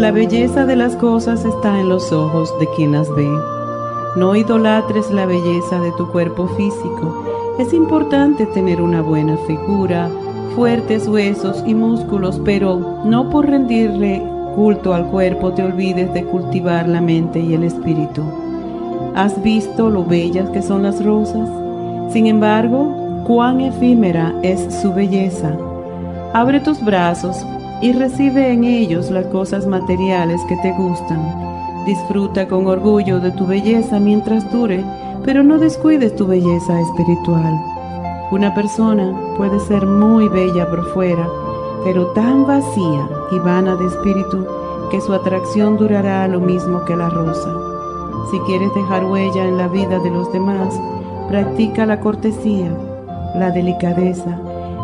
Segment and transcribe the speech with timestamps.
[0.00, 3.28] La belleza de las cosas está en los ojos de quien las ve.
[4.16, 7.22] No idolatres la belleza de tu cuerpo físico.
[7.58, 10.08] Es importante tener una buena figura,
[10.56, 16.88] fuertes huesos y músculos, pero no por rendirle culto al cuerpo te olvides de cultivar
[16.88, 18.22] la mente y el espíritu.
[19.14, 21.46] ¿Has visto lo bellas que son las rosas?
[22.10, 25.54] Sin embargo, cuán efímera es su belleza.
[26.32, 27.44] Abre tus brazos
[27.82, 31.20] y recibe en ellos las cosas materiales que te gustan.
[31.86, 34.84] Disfruta con orgullo de tu belleza mientras dure,
[35.24, 37.58] pero no descuides tu belleza espiritual.
[38.30, 41.26] Una persona puede ser muy bella por fuera,
[41.82, 44.46] pero tan vacía y vana de espíritu
[44.90, 47.50] que su atracción durará lo mismo que la rosa.
[48.30, 50.78] Si quieres dejar huella en la vida de los demás,
[51.28, 52.70] practica la cortesía,
[53.34, 54.38] la delicadeza,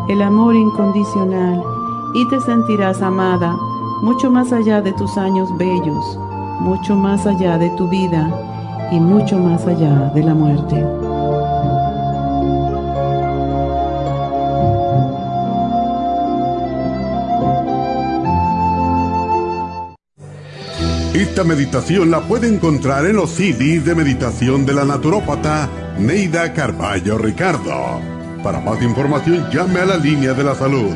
[0.09, 1.61] el amor incondicional
[2.13, 3.55] y te sentirás amada
[4.01, 6.19] mucho más allá de tus años bellos,
[6.59, 8.29] mucho más allá de tu vida
[8.91, 10.85] y mucho más allá de la muerte.
[21.13, 27.17] Esta meditación la puede encontrar en los CDs de meditación de la naturópata Neida Carballo
[27.17, 27.99] Ricardo.
[28.43, 30.95] Para más información llame a la línea de la salud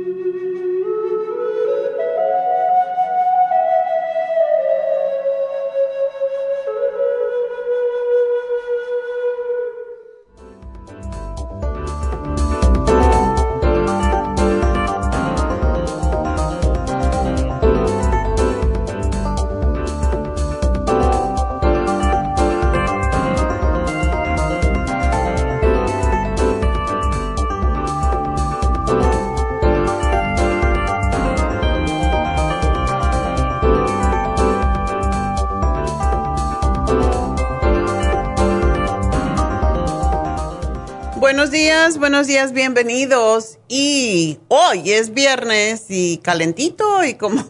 [42.02, 43.60] Buenos días, bienvenidos.
[43.68, 47.44] Y hoy es viernes y calentito y como,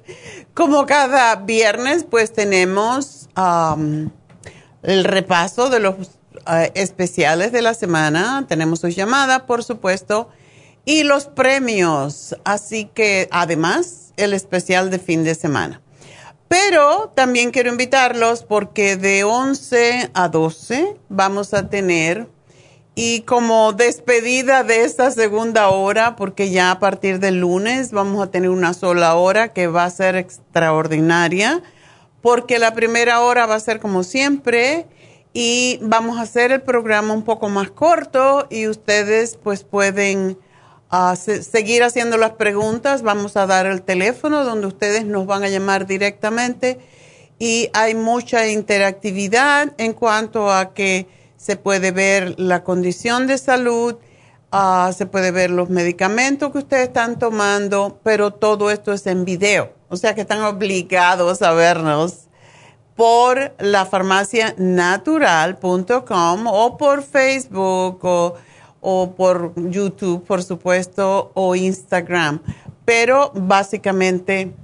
[0.54, 3.28] como cada viernes pues tenemos
[4.82, 5.94] el repaso de los
[6.50, 8.44] eh, especiales de la semana.
[8.48, 10.28] Tenemos su llamada, por supuesto,
[10.84, 12.34] y los premios.
[12.42, 15.80] Así que además el especial de fin de semana.
[16.48, 22.26] Pero también quiero invitarlos porque de 11 a 12 vamos a tener
[22.94, 28.30] y como despedida de esta segunda hora, porque ya a partir del lunes vamos a
[28.30, 31.62] tener una sola hora que va a ser extraordinaria,
[32.20, 34.86] porque la primera hora va a ser como siempre
[35.32, 40.38] y vamos a hacer el programa un poco más corto y ustedes pues pueden
[40.90, 43.02] ah, seguir haciendo las preguntas.
[43.02, 46.78] Vamos a dar el teléfono donde ustedes nos van a llamar directamente
[47.38, 53.96] y hay mucha interactividad en cuanto a que se puede ver la condición de salud,
[54.52, 59.24] ah, se puede ver los medicamentos que ustedes están tomando, pero todo esto es en
[59.24, 62.28] video, o sea que están obligados a vernos
[62.94, 68.34] por la farmacianatural.com o por Facebook o,
[68.80, 72.40] o por YouTube, por supuesto, o Instagram.
[72.84, 74.54] Pero básicamente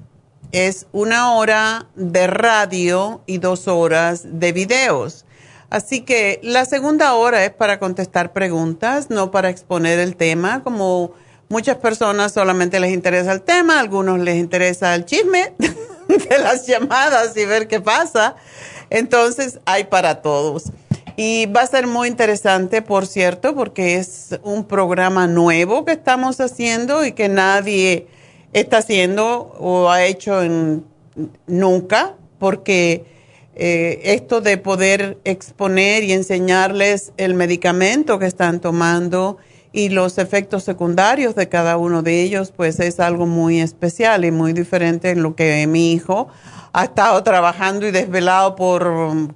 [0.52, 5.24] es una hora de radio y dos horas de videos.
[5.70, 11.12] Así que la segunda hora es para contestar preguntas, no para exponer el tema, como
[11.50, 17.36] muchas personas solamente les interesa el tema, algunos les interesa el chisme de las llamadas
[17.36, 18.36] y ver qué pasa.
[18.88, 20.72] Entonces hay para todos.
[21.16, 26.40] Y va a ser muy interesante, por cierto, porque es un programa nuevo que estamos
[26.40, 28.06] haciendo y que nadie
[28.52, 30.40] está haciendo o ha hecho
[31.46, 33.17] nunca, porque
[33.60, 39.38] eh, esto de poder exponer y enseñarles el medicamento que están tomando
[39.72, 44.30] y los efectos secundarios de cada uno de ellos, pues es algo muy especial y
[44.30, 46.28] muy diferente en lo que mi hijo
[46.72, 49.34] ha estado trabajando y desvelado por um,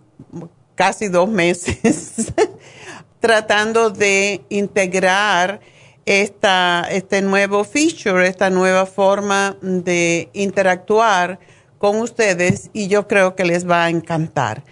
[0.76, 2.32] casi dos meses,
[3.20, 5.60] tratando de integrar
[6.06, 11.40] esta, este nuevo feature, esta nueva forma de interactuar
[11.82, 14.62] con ustedes y yo creo que les va a encantar.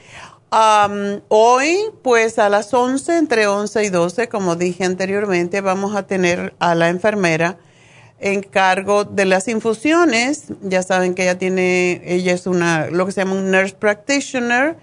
[1.29, 6.55] hoy, pues a las 11, entre 11 y 12, como dije anteriormente, vamos a tener
[6.61, 7.59] a la enfermera
[8.21, 10.45] en cargo de las infusiones.
[10.62, 14.77] Ya saben que ella tiene, ella es una, lo que se llama un nurse practitioner,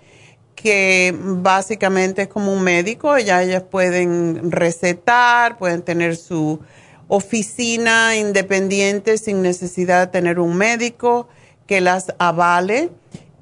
[0.53, 3.15] que básicamente es como un médico.
[3.15, 6.59] Ella, ellas pueden recetar, pueden tener su
[7.07, 11.29] oficina independiente sin necesidad de tener un médico
[11.67, 12.89] que las avale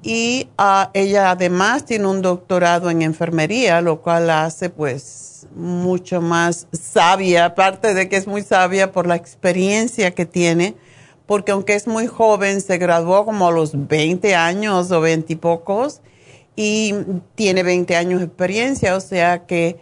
[0.02, 6.20] y ah, ella además tiene un doctorado en enfermería, lo cual la hace pues mucho
[6.20, 10.76] más sabia, aparte de que es muy sabia por la experiencia que tiene,
[11.26, 15.36] porque aunque es muy joven, se graduó como a los 20 años o 20 y
[15.36, 16.02] pocos
[16.54, 16.94] y
[17.34, 19.78] tiene 20 años de experiencia, o sea que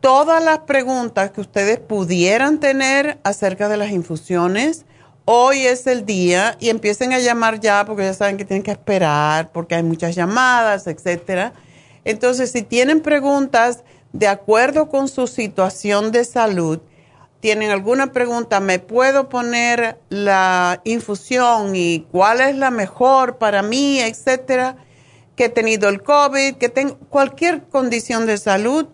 [0.00, 4.84] todas las preguntas que ustedes pudieran tener acerca de las infusiones,
[5.24, 8.72] hoy es el día y empiecen a llamar ya porque ya saben que tienen que
[8.72, 11.52] esperar porque hay muchas llamadas, etcétera.
[12.04, 16.80] Entonces, si tienen preguntas de acuerdo con su situación de salud,
[17.40, 23.98] tienen alguna pregunta, ¿me puedo poner la infusión y cuál es la mejor para mí,
[23.98, 24.76] etcétera?
[25.34, 28.86] Que he tenido el COVID, que tengo cualquier condición de salud,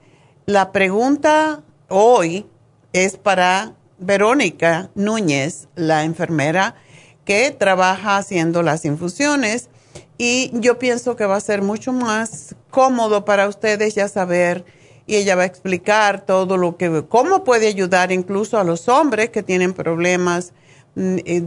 [0.46, 2.46] la pregunta hoy
[2.94, 6.76] es para Verónica Núñez, la enfermera
[7.24, 9.68] que trabaja haciendo las infusiones.
[10.16, 14.64] Y yo pienso que va a ser mucho más cómodo para ustedes ya saber
[15.06, 19.30] y ella va a explicar todo lo que, cómo puede ayudar incluso a los hombres
[19.30, 20.52] que tienen problemas
[20.96, 21.44] mm, eh,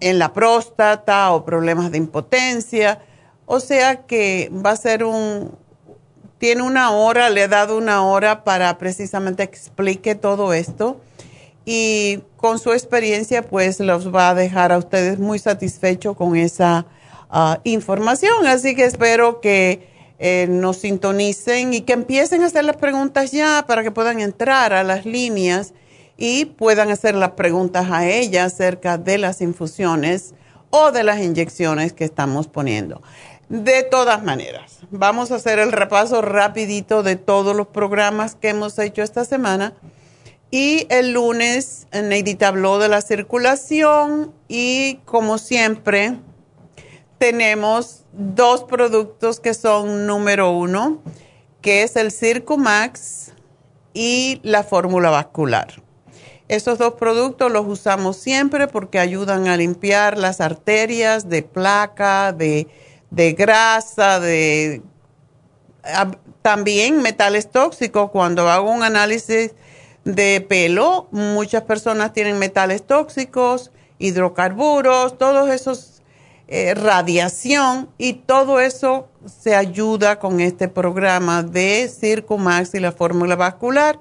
[0.00, 3.00] en la próstata o problemas de impotencia.
[3.46, 5.56] O sea que va a ser un,
[6.38, 11.00] tiene una hora, le he dado una hora para precisamente explique todo esto
[11.64, 16.86] y con su experiencia pues los va a dejar a ustedes muy satisfechos con esa
[17.30, 18.46] ah, información.
[18.46, 23.64] Así que espero que eh, nos sintonicen y que empiecen a hacer las preguntas ya
[23.66, 25.72] para que puedan entrar a las líneas
[26.16, 30.34] y puedan hacer las preguntas a ella acerca de las infusiones
[30.68, 33.02] o de las inyecciones que estamos poniendo.
[33.48, 38.78] De todas maneras, vamos a hacer el repaso rapidito de todos los programas que hemos
[38.78, 39.72] hecho esta semana
[40.50, 46.16] y el lunes Neidita habló de la circulación y como siempre
[47.18, 51.02] tenemos dos productos que son número uno,
[51.60, 53.32] que es el Circumax
[53.94, 55.82] y la fórmula vascular.
[56.48, 62.66] Esos dos productos los usamos siempre porque ayudan a limpiar las arterias de placa, de,
[63.10, 64.82] de grasa, de
[66.42, 68.10] también metales tóxicos.
[68.10, 69.52] Cuando hago un análisis
[70.04, 76.02] de pelo, muchas personas tienen metales tóxicos, hidrocarburos, todos esos,
[76.48, 83.36] eh, radiación y todo eso se ayuda con este programa de Circumax y la fórmula
[83.36, 84.00] vascular.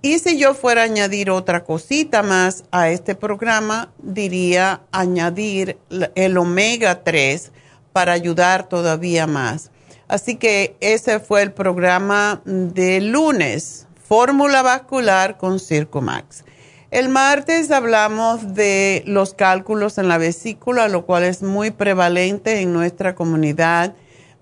[0.00, 5.78] Y si yo fuera a añadir otra cosita más a este programa, diría añadir
[6.14, 7.52] el omega 3
[7.92, 9.70] para ayudar todavía más.
[10.08, 16.44] Así que ese fue el programa de lunes fórmula vascular con Circumax.
[16.90, 22.74] El martes hablamos de los cálculos en la vesícula, lo cual es muy prevalente en
[22.74, 23.94] nuestra comunidad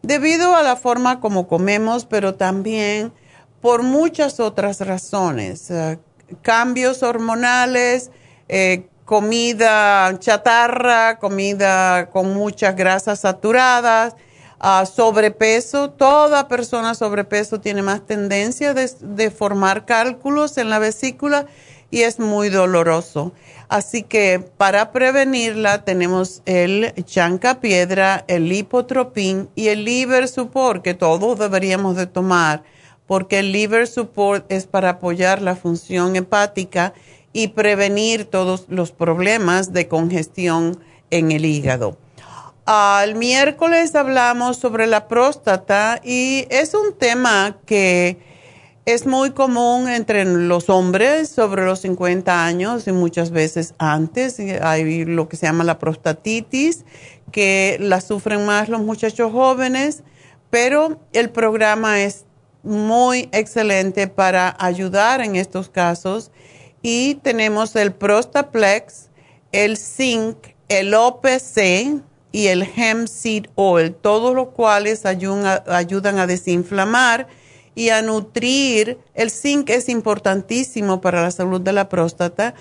[0.03, 3.13] debido a la forma como comemos, pero también
[3.61, 5.71] por muchas otras razones.
[5.71, 6.01] Eh,
[6.43, 8.11] cambios hormonales,
[8.49, 14.17] eh, comida chatarra, comida con muchas grasas saturadas,
[14.61, 15.91] ah, sobrepeso.
[15.91, 21.47] Toda persona sobrepeso tiene más tendencia de, formar cálculos en la vesícula
[21.91, 23.33] y es muy doloroso.
[23.69, 30.95] Así que para prevenirla tenemos el chanca piedra, el lipotropín y el liver support que
[30.95, 32.63] todos deberíamos de tomar
[33.11, 36.95] porque el liver support es para apoyar la función hepática
[37.33, 40.79] y prevenir todos los problemas de congestión
[41.11, 41.99] en el hígado.
[42.71, 48.19] El miércoles hablamos sobre la próstata y es un tema que
[48.85, 54.39] es muy común entre los hombres sobre los 50 años y muchas veces antes.
[54.63, 56.85] Hay lo que se llama la prostatitis,
[57.33, 60.05] que la sufren más los muchachos jóvenes,
[60.51, 62.25] pero el programa es
[62.63, 66.31] muy excelente para ayudar en estos casos.
[66.83, 69.09] Y tenemos el Prostaplex,
[69.51, 70.37] el Zinc,
[70.69, 72.01] el OPC
[72.33, 75.45] y el Hemp Seed Oil, todos los cuales ayudan
[76.19, 77.29] a, desinflamar
[77.75, 78.99] y a nutrir.
[79.15, 82.55] El zinc es importantísimo para la salud de la próstata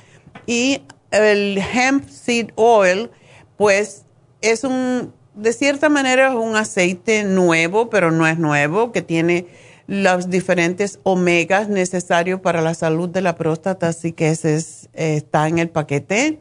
[0.46, 3.10] y el Hemp Seed Oil,
[3.58, 4.06] pues
[4.42, 9.48] es un, de cierta manera es un aceite nuevo, pero no es nuevo, que tiene
[9.88, 15.58] los diferentes omegas necesarios para la salud de la próstata, así que ese está en
[15.58, 16.40] el paquete.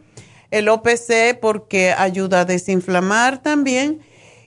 [0.51, 4.01] El OPC porque ayuda a desinflamar también.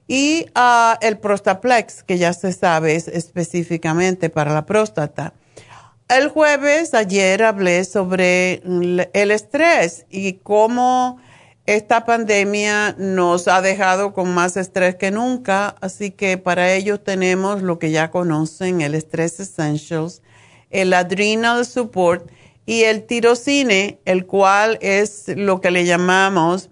[0.08, 5.34] Y ah, el Prostaplex, que ya se sabe es específicamente para la próstata.
[6.10, 8.62] El jueves, ayer hablé sobre
[9.13, 11.17] el estrés y cómo
[11.65, 17.62] esta pandemia nos ha dejado con más estrés que nunca, así que para ello tenemos
[17.62, 20.22] lo que ya conocen, el Stress Essentials,
[20.70, 22.29] el Adrenal Support
[22.72, 26.70] y el tirocine, el cual es lo que le llamamos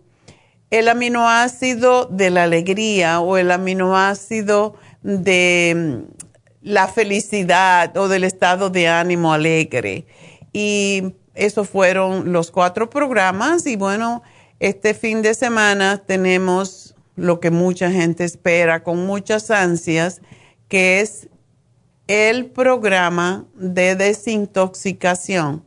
[0.70, 6.12] el aminoácido de la alegría o el aminoácido de mm,
[6.62, 10.06] la felicidad o del estado de ánimo alegre.
[10.54, 14.24] Y esos fueron los cuatro programas y bueno,
[14.62, 20.22] este fin de semana tenemos lo que mucha gente espera con muchas ansias,
[20.70, 21.28] que es
[22.08, 25.66] el programa de desintoxicación,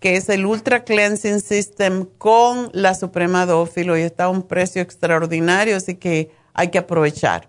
[0.00, 4.82] que es el Ultra Cleansing System con la Suprema Dófilo y está a un precio
[4.82, 7.48] extraordinario, así que hay que aprovechar.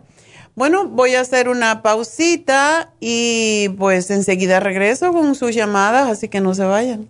[0.54, 6.42] Bueno, voy a hacer una pausita y pues enseguida regreso con sus llamadas, así que
[6.42, 7.10] no se vayan.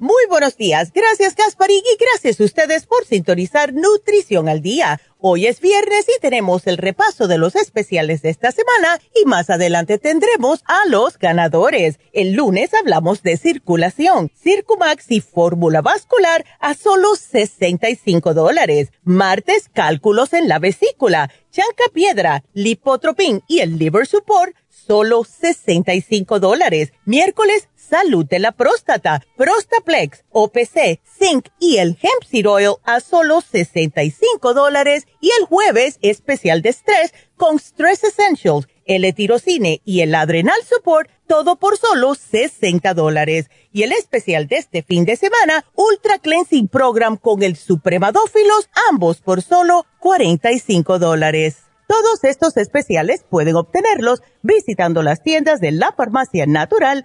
[0.00, 0.94] Muy buenos días.
[0.94, 4.98] Gracias, Gasparín, y gracias a ustedes por sintonizar Nutrición al Día.
[5.18, 9.50] Hoy es viernes y tenemos el repaso de los especiales de esta semana y más
[9.50, 12.00] adelante tendremos a los ganadores.
[12.14, 18.92] El lunes hablamos de circulación, Circumax y fórmula vascular a solo 65 dólares.
[19.04, 24.54] Martes, cálculos en la vesícula, chanca piedra, lipotropin y el liver support
[24.90, 26.92] solo 65 dólares.
[27.04, 33.40] Miércoles, salud de la próstata, Prostaplex, OPC, Zinc y el Hemp Seed Oil a solo
[33.40, 40.14] 65 dólares y el jueves especial de estrés con Stress Essentials, el tirocine y el
[40.14, 43.50] Adrenal Support, todo por solo 60 dólares.
[43.72, 49.20] Y el especial de este fin de semana, Ultra Cleansing Program con el Supremadófilos, ambos
[49.20, 51.58] por solo 45 dólares.
[51.86, 57.04] Todos estos especiales pueden obtenerlos visitando las tiendas de la Farmacia Natural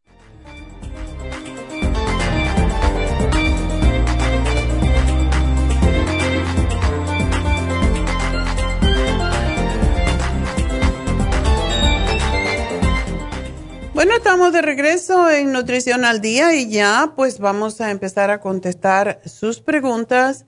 [14.01, 18.39] Bueno, estamos de regreso en Nutrición al Día y ya pues vamos a empezar a
[18.39, 20.47] contestar sus preguntas.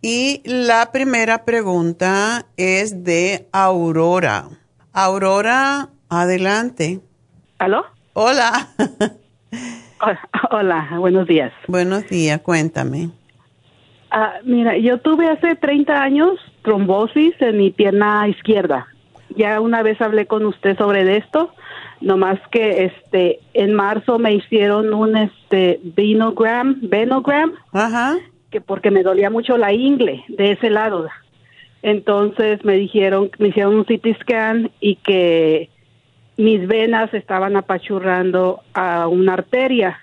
[0.00, 4.48] Y la primera pregunta es de Aurora.
[4.94, 7.00] Aurora, adelante.
[7.58, 7.84] ¿Aló?
[8.14, 8.68] Hola.
[10.50, 11.52] Hola, buenos días.
[11.68, 13.10] Buenos días, cuéntame.
[14.10, 18.86] Ah, mira, yo tuve hace 30 años trombosis en mi pierna izquierda.
[19.36, 21.52] Ya una vez hablé con usted sobre esto
[22.00, 28.16] no más que este en marzo me hicieron un este venogram, venogram, Ajá.
[28.50, 31.08] que porque me dolía mucho la ingle de ese lado.
[31.82, 35.70] Entonces me dijeron, me hicieron un CT scan y que
[36.36, 39.98] mis venas estaban apachurrando a una arteria.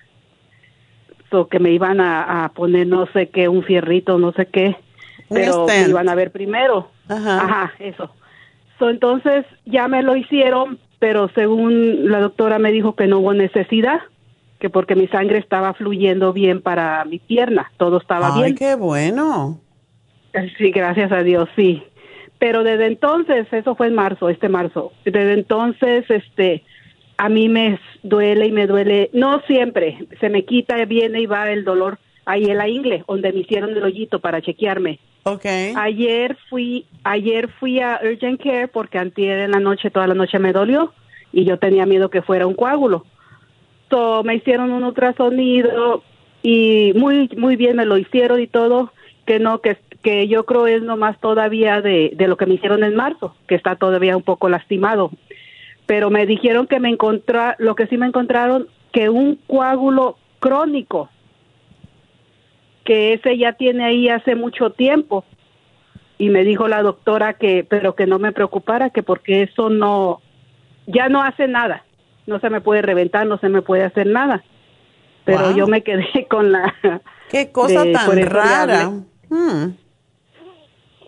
[1.29, 4.75] So que me iban a, poner no sé qué, un fierrito, no sé qué,
[5.29, 6.89] pero me iban a ver primero.
[7.07, 7.41] Ajá.
[7.41, 8.11] Ajá, eso.
[8.79, 13.33] So, entonces ya me lo hicieron, pero según la doctora me dijo que no hubo
[13.33, 13.99] necesidad,
[14.57, 18.55] que porque mi sangre estaba fluyendo bien para mi pierna, todo estaba Ay, bien.
[18.55, 19.59] qué bueno.
[20.57, 21.83] Sí, gracias a Dios, sí.
[22.39, 26.63] Pero desde entonces, eso fue en marzo, este marzo, desde entonces, este,
[27.17, 31.51] a mí me duele y me duele, no siempre, se me quita, viene y va
[31.51, 35.01] el dolor ahí en la ingle, donde me hicieron el hoyito para chequearme.
[35.23, 35.73] Okay.
[35.77, 40.37] Ayer fui, ayer fui a Urgent Care porque antier en la noche, toda la noche
[40.37, 40.93] me dolió
[41.31, 43.05] y yo tenía miedo que fuera un coágulo.
[43.89, 46.03] So, me hicieron un ultrasonido
[46.41, 48.91] y muy, muy bien me lo hicieron y todo,
[49.25, 52.83] que no, que, que yo creo es nomás todavía de, de lo que me hicieron
[52.83, 55.09] en marzo, que está todavía un poco lastimado.
[55.85, 61.09] Pero me dijeron que me encontró, lo que sí me encontraron, que un coágulo crónico,
[62.83, 65.23] que ese ya tiene ahí hace mucho tiempo.
[66.17, 70.21] Y me dijo la doctora que, pero que no me preocupara, que porque eso no,
[70.87, 71.83] ya no hace nada.
[72.27, 74.43] No se me puede reventar, no se me puede hacer nada.
[75.25, 75.55] Pero Wow.
[75.57, 76.73] yo me quedé con la...
[77.29, 78.89] Qué cosa de- tan rara.
[79.29, 79.71] Hmm.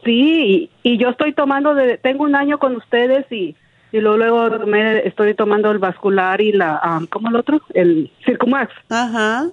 [0.03, 3.55] Sí, y, y yo estoy tomando, de, tengo un año con ustedes y,
[3.91, 7.59] y luego, luego me estoy tomando el vascular y la, ah, ¿cómo el otro?
[7.73, 8.71] El Circumax.
[8.89, 9.47] Ajá.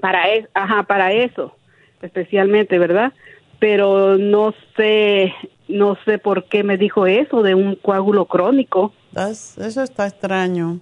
[0.00, 1.54] Para, es, ajá, para eso,
[2.02, 3.12] especialmente, ¿verdad?
[3.58, 5.32] Pero no sé,
[5.68, 8.92] no sé por qué me dijo eso de un coágulo crónico.
[9.16, 10.80] Eso está extraño.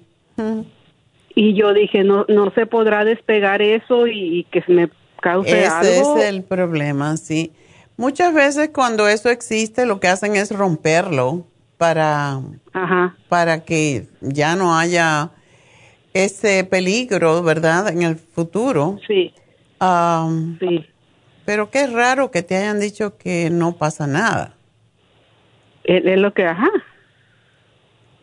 [1.35, 4.89] Y yo dije, no, no se podrá despegar eso y, y que se me
[5.21, 6.19] cause Ese algo.
[6.19, 7.53] es el problema, sí.
[7.97, 12.41] Muchas veces cuando eso existe lo que hacen es romperlo para,
[12.73, 13.15] Ajá.
[13.29, 15.31] para que ya no haya
[16.15, 17.89] ese peligro, ¿verdad?
[17.89, 18.99] En el futuro.
[19.07, 19.33] Sí,
[19.79, 20.85] Am, sí.
[21.44, 24.55] Pero qué raro que te hayan dicho que no pasa nada.
[25.85, 26.70] Es, lo que, ajá.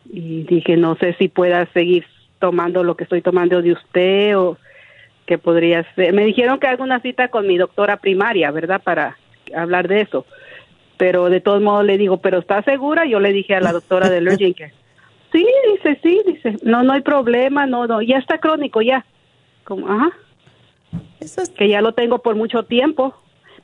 [0.10, 2.06] Y dije, no sé si pueda seguir
[2.40, 4.58] tomando lo que estoy tomando de usted o
[5.26, 6.14] que podría ser.
[6.14, 8.82] Me dijeron que haga una cita con mi doctora primaria, ¿verdad?
[8.82, 9.18] Para
[9.56, 10.26] hablar de eso.
[10.98, 13.06] Pero de todos modos le digo, ¿pero está segura?
[13.06, 14.72] Yo le dije a la doctora de Allergy que
[15.32, 19.06] sí, dice, sí, dice, no, no hay problema, no, no, ya está crónico, ya.
[19.66, 20.12] Como, ajá,
[21.20, 23.16] Eso es, que ya lo tengo por mucho tiempo.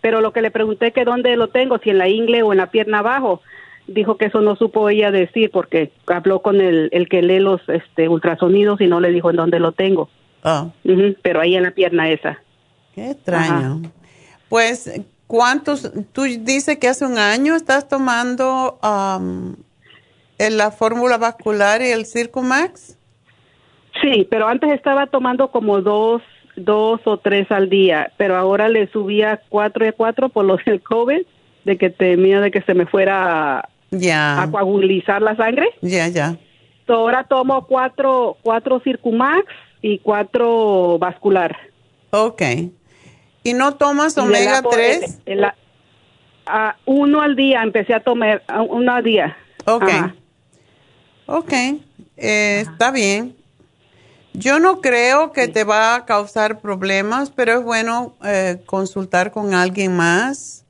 [0.01, 2.57] Pero lo que le pregunté que dónde lo tengo, si en la ingle o en
[2.57, 3.41] la pierna abajo,
[3.87, 7.61] dijo que eso no supo ella decir porque habló con el, el que lee los
[7.69, 10.09] este, ultrasonidos y no le dijo en dónde lo tengo.
[10.43, 12.37] Ujú, pero ahí en la pierna esa.
[12.93, 13.81] qué extraño.
[14.49, 15.89] Pues, ¿cuántos?
[16.11, 19.55] Tú dices que hace un año estás tomando am,
[20.37, 22.97] en la fórmula vascular y el Circumax.
[24.01, 26.21] Sí, pero antes estaba tomando como dos,
[26.55, 30.81] dos o tres al día, pero ahora le subía cuatro y cuatro por lo del
[30.81, 31.21] COVID,
[31.65, 35.67] de que temía de que se me fuera a, Ya, a coagulizar la sangre.
[35.81, 36.35] ya, ya.
[36.85, 39.45] So, ahora tomo cuatro, cuatro Circumax
[39.81, 41.55] y cuatro vascular.
[42.11, 42.41] Ok.
[43.43, 45.21] ¿Y no tomas omega apo- 3?
[45.25, 45.51] el- el-
[46.45, 49.37] ah, uno al día, empecé a tomar uno al día.
[49.65, 49.83] Ok.
[49.83, 50.15] Ajá.
[51.25, 51.53] Ok.
[52.17, 53.35] eh, está bien.
[54.33, 59.53] Yo no creo que te va a causar problemas, pero es bueno eh, consultar con
[59.53, 60.65] alguien más,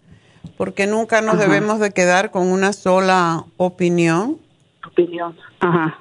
[0.58, 4.40] porque nunca nos debemos de quedar con una sola opinión.
[4.86, 5.38] Opinión.
[5.62, 5.98] Ajá.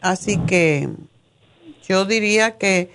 [0.00, 0.88] así que
[1.88, 2.92] yo diría que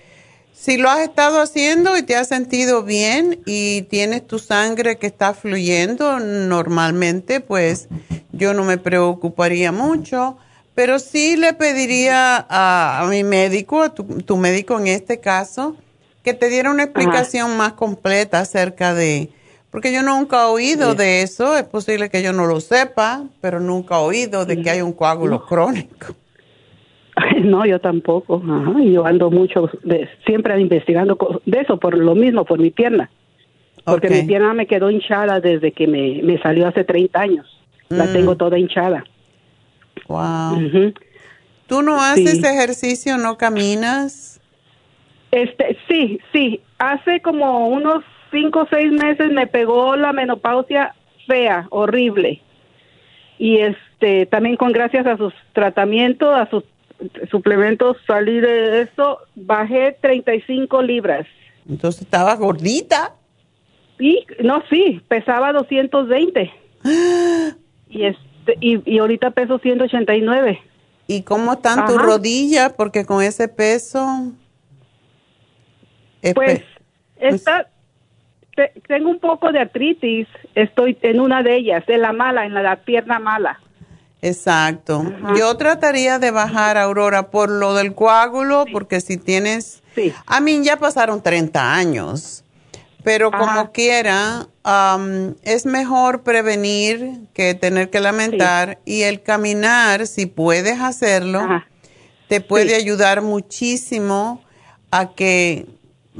[0.54, 5.06] si lo has estado haciendo y te has sentido bien y tienes tu sangre que
[5.06, 7.88] está fluyendo normalmente, pues
[8.32, 10.38] yo no me preocuparía mucho,
[10.76, 15.74] pero sí le pediría a, mi médico, a tu, médico en este caso,
[16.22, 19.30] que te diera una explicación más completa acerca de,
[19.70, 23.58] porque yo nunca he oído de eso, es posible que yo no lo sepa, pero
[23.58, 26.14] nunca he oído de que hay un coágulo crónico.
[27.42, 28.42] No, yo tampoco.
[28.44, 28.74] Ajá.
[28.82, 33.10] Yo ando mucho, de, siempre investigando de eso, por lo mismo, por mi pierna.
[33.84, 37.46] Porque mi pierna me quedó hinchada desde que me, me salió hace 30 años.
[37.88, 38.12] La mm.
[38.12, 39.04] tengo toda hinchada.
[40.08, 40.92] Wow.
[41.66, 44.40] ¿Tú no haces ejercicio, no caminas?
[45.32, 46.60] Este, sí, sí.
[46.78, 50.94] Hace como unos cinco o seis meses me pegó la menopausia
[51.26, 52.40] fea, horrible.
[53.38, 56.64] Y este, también con gracias a sus tratamientos, a sus
[57.30, 61.26] suplementos, salí de eso, bajé 35 libras.
[61.68, 63.14] Entonces estaba gordita.
[63.98, 66.52] Y, no, sí, pesaba 220.
[67.90, 70.60] y, este, y, y ahorita peso 189.
[71.06, 72.72] ¿Y cómo están tus rodillas?
[72.72, 74.32] Porque con ese peso...
[76.20, 76.62] Pues, pues,
[77.18, 77.68] está,
[78.88, 82.76] tengo un poco de artritis, estoy en una de ellas, en la mala, en la
[82.76, 83.60] pierna mala.
[84.22, 85.04] Exacto.
[85.38, 89.82] Yo trataría de bajar, Aurora, por lo del coágulo, porque si tienes...
[89.94, 90.12] Sí.
[90.26, 92.44] A mí ya pasaron 30 años,
[93.06, 94.48] pero como quiera,
[95.44, 101.46] es mejor prevenir que tener que lamentar y el caminar, si puedes hacerlo,
[102.26, 104.42] te puede ayudar muchísimo
[104.90, 105.66] a que...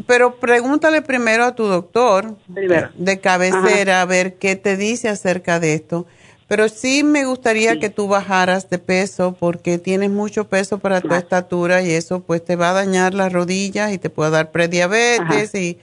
[0.07, 5.75] Pero pregúntale primero a tu doctor de cabecera a ver qué te dice acerca de
[5.75, 6.07] esto.
[6.47, 11.13] Pero sí me gustaría que tú bajaras de peso porque tienes mucho peso para tu
[11.15, 15.53] estatura y eso pues te va a dañar las rodillas y te puede dar prediabetes
[15.57, 15.81] y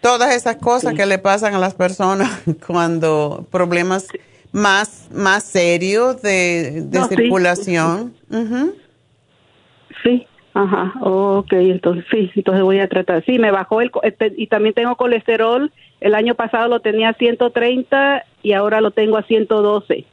[0.00, 4.06] todas esas cosas que le pasan a las personas cuando problemas
[4.52, 8.14] más, más serios de, circulación.
[10.02, 10.26] Sí.
[10.52, 13.24] Ajá, ok, entonces sí, entonces voy a tratar.
[13.24, 15.70] Sí, me bajó el, este, y también tengo colesterol.
[16.00, 20.04] El año pasado lo tenía a 130 y ahora lo tengo a 112.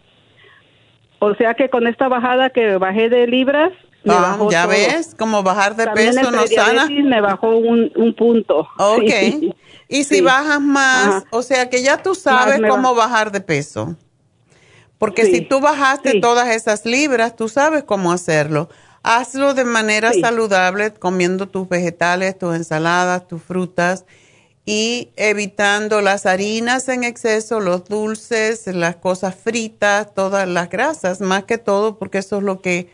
[1.20, 3.72] O sea que con esta bajada que bajé de libras,
[4.04, 6.88] me ah, bajó ya ves, como bajar de peso no sana.
[6.88, 8.68] Me bajó un, un punto.
[8.78, 9.54] Ok.
[9.88, 13.96] Y si bajas más, o sea que ya tú sabes cómo bajar de peso.
[14.98, 18.70] Porque si tú bajaste todas esas libras, tú sabes cómo hacerlo.
[19.04, 24.06] Hazlo de manera saludable, comiendo tus vegetales, tus ensaladas, tus frutas
[24.66, 31.46] y evitando las harinas en exceso, los dulces, las cosas fritas, todas las grasas, más
[31.46, 32.90] que todo, porque eso es lo que,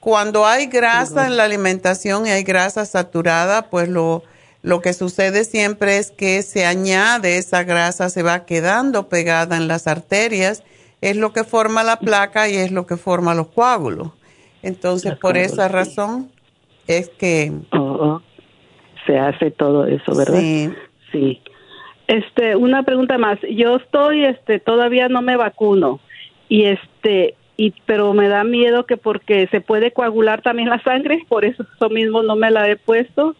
[0.00, 4.24] cuando hay grasa en la alimentación y hay grasa saturada, pues lo,
[4.66, 9.68] lo que sucede siempre es que se añade esa grasa, se va quedando pegada en
[9.68, 10.64] las arterias,
[11.00, 14.10] es lo que forma la placa y es lo que forma los coágulos.
[14.64, 16.32] Entonces, por esa razón
[16.88, 17.52] es que...
[17.70, 18.22] Oh, oh.
[19.06, 20.40] se hace todo eso, ¿verdad?
[20.40, 20.72] Sí.
[21.12, 21.40] Sí.
[22.08, 23.38] Este, una pregunta más.
[23.48, 26.00] Yo estoy, este, todavía no me vacuno
[26.48, 31.24] y este, y pero me da miedo que porque se puede coagular también la sangre,
[31.28, 33.36] por eso, eso mismo no me la he puesto.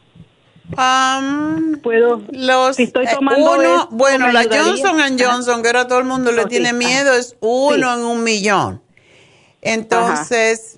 [1.82, 6.32] Puedo los si estoy tomando uno, bueno la Johnson Johnson que ahora todo el mundo
[6.32, 8.82] le tiene miedo es uno en un millón.
[9.62, 10.76] Entonces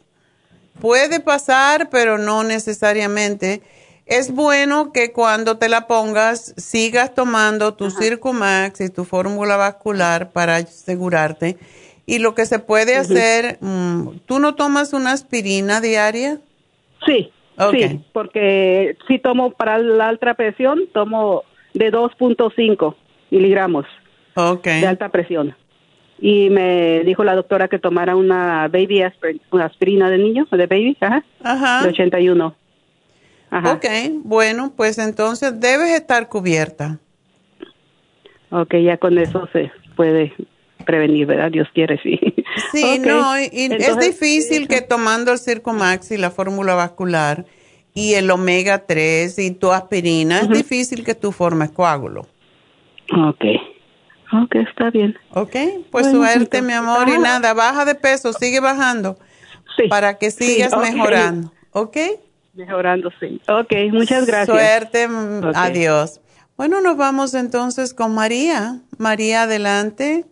[0.80, 3.62] Puede pasar, pero no necesariamente.
[4.06, 10.30] Es bueno que cuando te la pongas sigas tomando tu Circumax y tu fórmula vascular
[10.30, 11.58] para asegurarte.
[12.06, 16.40] Y lo que se puede hacer, mm, ¿tú no tomas una aspirina diaria?
[17.04, 17.30] Sí,
[17.72, 21.44] sí, porque si tomo para la alta presión, tomo
[21.74, 22.94] de 2.5
[23.30, 23.86] miligramos
[24.64, 25.54] de alta presión
[26.20, 30.66] y me dijo la doctora que tomara una baby aspirin, una aspirina de niño, de
[30.66, 31.82] baby, ajá, ajá.
[31.82, 32.54] de 81.
[33.50, 33.72] Ajá.
[33.72, 33.86] Ok,
[34.24, 36.98] bueno, pues entonces debes estar cubierta.
[38.50, 40.32] Ok, ya con eso se puede
[40.84, 41.50] prevenir, ¿verdad?
[41.50, 42.18] Dios quiere, sí.
[42.72, 47.44] Sí, no, y es difícil que tomando el Circomax y la fórmula vascular
[47.94, 52.26] y el omega 3 y tu aspirina, es difícil que tú formes coágulo.
[53.12, 53.44] Ok.
[54.30, 55.16] Ok, está bien.
[55.30, 55.56] Ok,
[55.90, 59.18] pues suerte, mi amor, y nada, baja de peso, sigue bajando.
[59.88, 61.96] para que sigas mejorando, ¿ok?
[62.54, 63.40] Mejorando, sí.
[63.48, 64.46] Ok, muchas gracias.
[64.46, 65.08] Suerte,
[65.54, 66.20] adiós.
[66.56, 68.80] Bueno, nos vamos entonces con María.
[68.98, 70.26] María, adelante.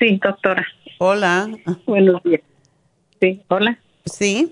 [0.00, 0.66] Sí, doctora.
[0.98, 1.50] Hola.
[1.86, 2.40] Buenos días.
[3.20, 3.78] Sí, hola.
[4.06, 4.50] Sí,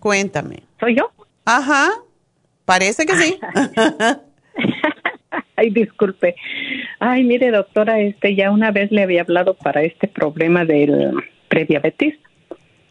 [0.00, 0.62] cuéntame.
[0.80, 1.10] ¿Soy yo?
[1.44, 1.90] Ajá,
[2.64, 3.38] parece que sí.
[5.56, 6.34] Ay, disculpe.
[6.98, 11.12] Ay, mire, doctora, este ya una vez le había hablado para este problema del
[11.48, 12.14] prediabetes.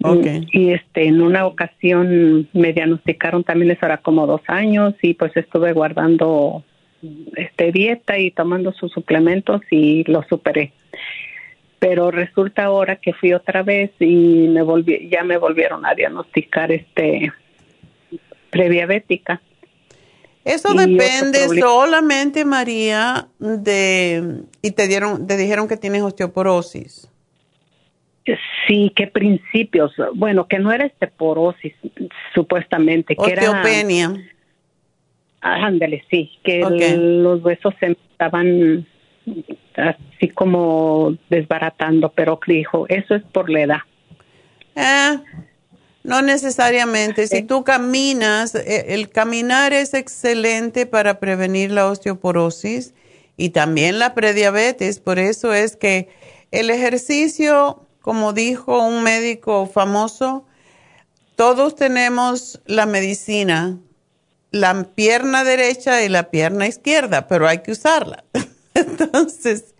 [0.03, 0.47] Okay.
[0.51, 5.35] Y este, en una ocasión me diagnosticaron también eso era como dos años y pues
[5.35, 6.63] estuve guardando
[7.35, 10.71] este dieta y tomando sus suplementos y lo superé.
[11.79, 16.71] Pero resulta ahora que fui otra vez y me volví, ya me volvieron a diagnosticar
[16.71, 17.31] este
[18.49, 19.41] prediabética.
[20.45, 27.09] Eso depende solamente, María, de y te dieron, te dijeron que tienes osteoporosis.
[28.67, 29.91] Sí, qué principios.
[30.13, 31.73] Bueno, que no era osteoporosis,
[32.33, 33.15] supuestamente.
[33.15, 34.13] Que Osteopenia.
[35.41, 36.61] Era, ándale, sí, que
[36.97, 38.87] los huesos se estaban
[39.75, 43.79] así como desbaratando, pero dijo, eso es por la edad.
[44.75, 45.19] Eh,
[46.03, 47.27] no necesariamente.
[47.27, 52.93] Si tú caminas, eh, el caminar es excelente para prevenir la osteoporosis
[53.37, 54.99] y también la prediabetes.
[54.99, 56.09] Por eso es que
[56.51, 60.45] el ejercicio, como dijo un médico famoso,
[61.35, 63.77] todos tenemos la medicina,
[64.51, 68.23] la pierna derecha y la pierna izquierda, pero hay que usarla.
[68.75, 69.73] Entonces,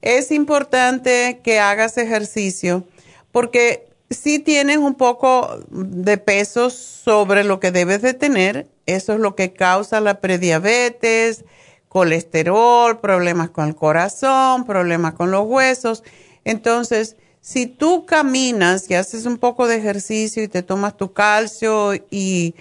[0.00, 2.84] es importante que hagas ejercicio
[3.32, 9.20] porque si tienes un poco de peso sobre lo que debes de tener, eso es
[9.20, 11.44] lo que causa la prediabetes,
[11.88, 16.04] colesterol, problemas con el corazón, problemas con los huesos.
[16.44, 21.94] Entonces, si tú caminas y haces un poco de ejercicio y te tomas tu calcio
[22.10, 22.54] y,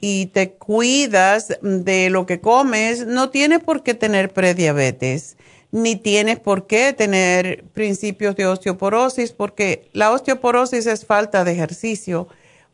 [0.00, 5.36] y te cuidas de lo que comes, no tienes por qué tener prediabetes
[5.70, 12.28] ni tienes por qué tener principios de osteoporosis, porque la osteoporosis es falta de ejercicio,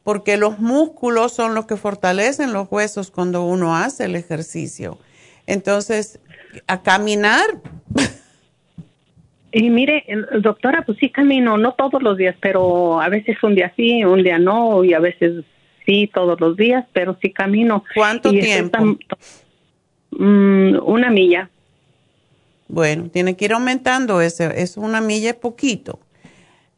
[0.05, 4.99] porque los músculos son los que fortalecen los huesos cuando uno hace el ejercicio.
[5.47, 6.21] Entonces,
[6.67, 7.47] a caminar.
[9.51, 10.05] Y mire,
[10.41, 14.23] doctora, pues sí camino, no todos los días, pero a veces un día sí, un
[14.23, 15.45] día no, y a veces
[15.85, 17.85] sí todos los días, pero sí camino.
[17.95, 18.97] ¿Cuánto tiempo?
[20.11, 21.51] Mm, una milla.
[22.69, 26.01] Bueno, tiene que ir aumentando, ese, es una milla poquito.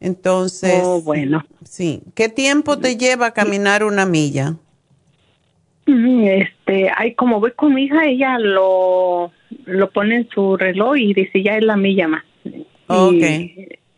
[0.00, 1.44] Entonces, oh, bueno.
[1.64, 2.02] Sí.
[2.14, 4.56] ¿Qué tiempo te lleva a caminar una milla?
[5.86, 9.30] Este, ay, como voy con mi hija, ella lo,
[9.64, 12.24] lo pone en su reloj y dice ya es la milla más.
[12.88, 13.24] Ok.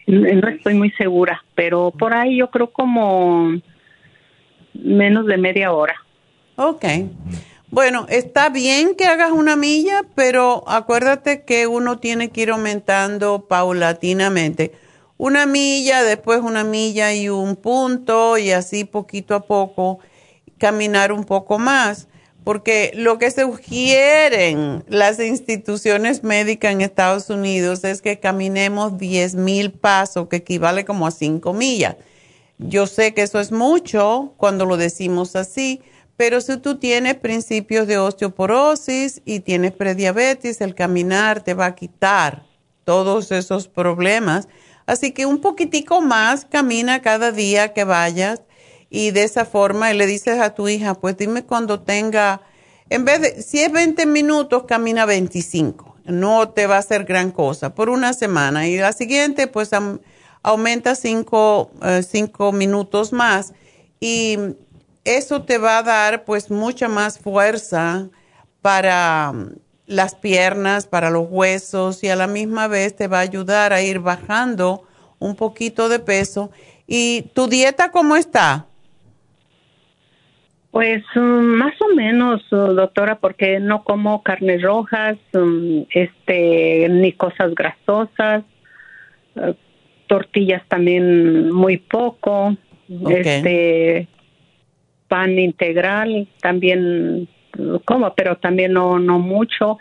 [0.06, 3.52] no estoy muy segura, pero por ahí yo creo como
[4.74, 5.94] menos de media hora.
[6.56, 6.84] Ok.
[7.70, 13.46] Bueno, está bien que hagas una milla, pero acuérdate que uno tiene que ir aumentando
[13.46, 14.72] paulatinamente.
[15.18, 19.98] Una milla, después una milla y un punto y así poquito a poco
[20.56, 22.08] caminar un poco más.
[22.42, 29.70] Porque lo que sugieren las instituciones médicas en Estados Unidos es que caminemos 10 mil
[29.72, 31.96] pasos, que equivale como a 5 millas.
[32.58, 35.80] Yo sé que eso es mucho cuando lo decimos así,
[36.16, 41.74] pero si tú tienes principios de osteoporosis y tienes prediabetes, el caminar te va a
[41.76, 42.44] quitar
[42.82, 44.48] todos esos problemas.
[44.86, 48.42] Así que un poquitico más camina cada día que vayas
[48.90, 52.40] y de esa forma le dices a tu hija, pues dime cuando tenga,
[52.88, 55.96] en vez de, si es 20 minutos, camina 25.
[56.06, 59.70] No te va a hacer gran cosa por una semana y la siguiente pues
[60.42, 61.70] aumenta 5
[62.02, 63.54] cinco minutos más.
[64.00, 64.36] Y
[65.04, 68.08] eso te va a dar pues mucha más fuerza
[68.60, 69.50] para um,
[69.86, 73.80] las piernas, para los huesos y a la misma vez te va a ayudar a
[73.80, 74.82] ir bajando
[75.18, 76.50] un poquito de peso.
[76.86, 78.66] ¿Y tu dieta cómo está?
[80.70, 87.12] Pues um, más o menos, uh, doctora, porque no como carnes rojas, um, este, ni
[87.12, 88.44] cosas grasosas,
[89.36, 89.54] uh,
[90.08, 92.56] tortillas también muy poco,
[93.08, 94.08] este,
[95.06, 97.28] pan integral, también
[97.84, 99.78] como, pero también no, no mucho.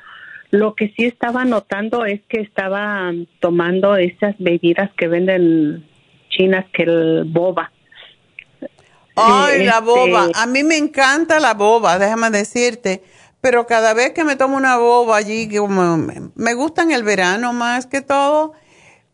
[0.49, 5.85] Lo que sí estaba notando es que estaba tomando esas bebidas que venden
[6.29, 7.71] chinas, que el boba.
[9.15, 10.29] Ay, la este boba.
[10.35, 13.03] A mí me encanta la boba, déjame decirte.
[13.41, 17.53] Pero cada vez que me tomo una boba allí, como me gusta en el verano
[17.53, 18.53] más que todo,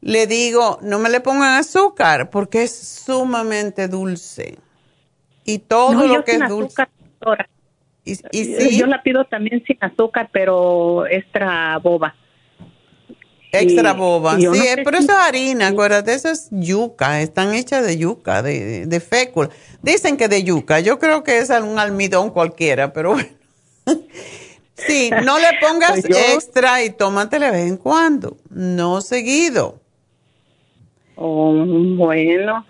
[0.06, 4.58] le digo, no me le pongan azúcar porque es sumamente dulce.
[5.46, 6.82] Y todo No, lo que es dulce.
[7.22, 7.50] azúcar.
[8.06, 12.16] Y, y sí, Yo la pido también sin azúcar, pero extra boba.
[13.52, 14.36] extra y- boba.
[14.38, 17.98] y sí, no sé pero eso es harina, acuérdate, eso es yuca, están hechas de
[17.98, 19.50] yuca, de, de, de fécula.
[19.82, 23.30] Dicen que de yuca, yo creo que es un almidón cualquiera, pero bueno.
[24.76, 29.80] sí, no le pongas Pues yo- extra y tómatela de vez en cuando, no seguido.
[31.16, 31.54] Oh,
[31.98, 32.66] bueno.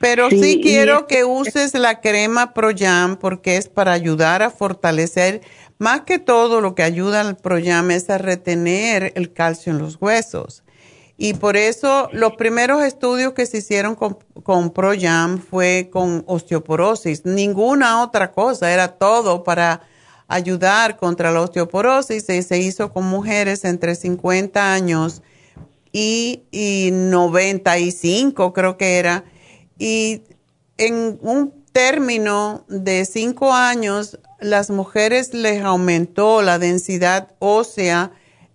[0.00, 5.42] Pero sí, quiero es- que uses la crema Proyam porque es para ayudar a fortalecer,
[5.78, 9.98] más que todo lo que ayuda al Proyam es a retener el calcio en los
[10.00, 10.64] huesos.
[11.18, 17.24] Y por eso los primeros estudios que se hicieron con, con Proyam fue con osteoporosis,
[17.24, 19.82] ninguna otra cosa, era todo para
[20.26, 25.22] ayudar contra la osteoporosis y se hizo con mujeres entre 50 años
[25.92, 29.24] y, y 95 creo que era.
[29.78, 30.22] Y
[30.78, 38.12] en un término de cinco años, las mujeres les aumentó la densidad ósea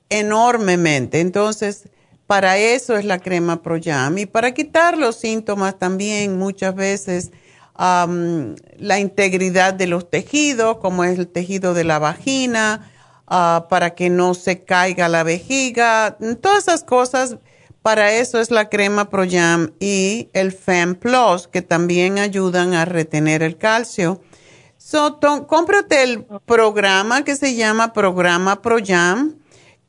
[0.09, 1.19] enormemente.
[1.19, 1.89] Entonces,
[2.27, 4.17] para eso es la crema Proyam.
[4.17, 7.31] Y para quitar los síntomas también muchas veces
[7.77, 12.91] la integridad de los tejidos, como es el tejido de la vagina,
[13.27, 17.37] ah, para que no se caiga la vejiga, todas esas cosas.
[17.81, 23.43] Para eso es la crema Proyam y el Fem Plus, que también ayudan a retener
[23.43, 24.21] el calcio.
[24.77, 29.35] So, cómprate el programa que se llama Programa Proyam,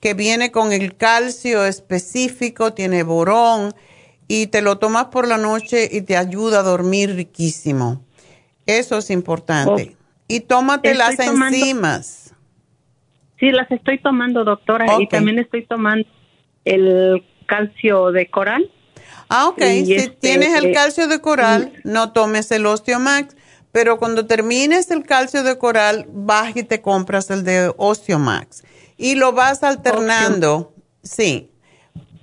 [0.01, 3.75] que viene con el calcio específico, tiene borón,
[4.29, 8.05] y te lo tomas por la noche y te ayuda a dormir riquísimo.
[8.67, 9.97] Eso es importante.
[10.29, 12.28] Y tómate las enzimas.
[13.39, 16.07] Sí, las estoy tomando, doctora, y también estoy tomando
[16.65, 18.71] el calcio de coral.
[19.29, 19.61] Ah, ok.
[19.61, 23.37] Y si este, tienes el eh, calcio de coral, no tomes el Osteomax,
[23.73, 28.65] pero cuando termines el calcio de coral, vas y te compras el de Osteomax.
[28.97, 31.51] Y lo vas alternando, sí,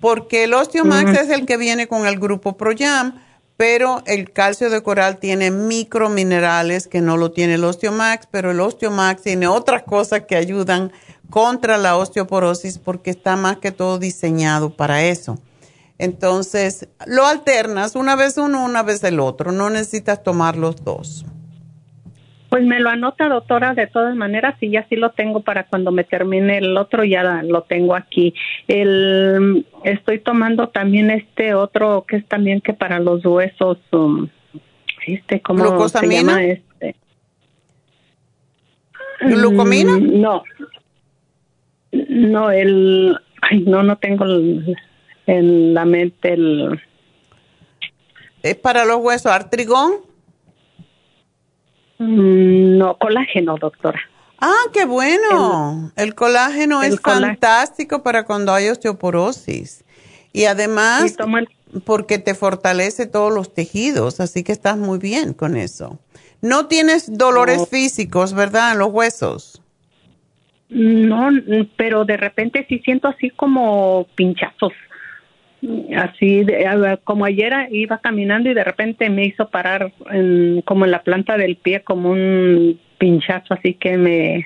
[0.02, 3.22] porque el Osteomax es el que viene con el grupo Proyam,
[3.58, 8.60] pero el calcio de coral tiene microminerales que no lo tiene el Osteomax, pero el
[8.60, 10.92] Osteomax tiene otras cosas que ayudan
[11.30, 15.40] contra la osteoporosis porque está más que todo diseñado para eso.
[15.98, 19.52] Entonces, lo alternas una vez uno, una vez el otro.
[19.52, 21.26] No necesitas tomar los dos.
[22.56, 25.92] Pues me lo anota, doctora, de todas maneras, y ya sí lo tengo para cuando
[25.92, 28.34] me termine el otro, ya lo tengo aquí.
[28.70, 34.30] El, estoy tomando también este otro que es también que para los huesos, um,
[35.06, 36.16] este, ¿cómo se ¿Glucosamina?
[36.22, 36.96] llama este?
[39.20, 39.98] ¿Glucomina?
[39.98, 40.44] Mm, No.
[41.92, 44.78] No, el, ay, no, no tengo el-
[45.28, 46.80] en la mente el,
[48.44, 49.96] ¿Es para los huesos artrigón?
[52.00, 54.00] Mm, no, colágeno, doctora.
[54.40, 55.92] Ah, qué bueno.
[55.96, 57.28] El, colágeno el es colágeno.
[57.28, 59.84] fantástico para cuando hay osteoporosis.
[60.34, 61.16] Y además,
[61.74, 66.00] Y porque te fortalece todos los tejidos, así que estás muy bien con eso.
[66.42, 67.66] No tienes dolores No.
[67.66, 68.74] físicos, ¿verdad?
[68.74, 69.62] En los huesos.
[70.70, 71.30] No,
[71.78, 74.74] pero de repente sí siento así como pinchazos.
[75.98, 80.92] Así, de- como ayer iba caminando y de repente me hizo parar en- como en
[80.92, 84.46] la planta del pie, como un pinchazo, así que me,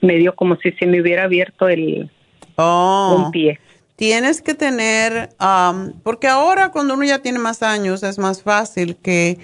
[0.00, 2.10] me dio como si se me hubiera abierto el
[2.56, 3.24] Oh.
[3.26, 3.58] un pie.
[3.96, 8.96] Tienes que tener, am, porque ahora cuando uno ya tiene más años es más fácil
[8.96, 9.38] que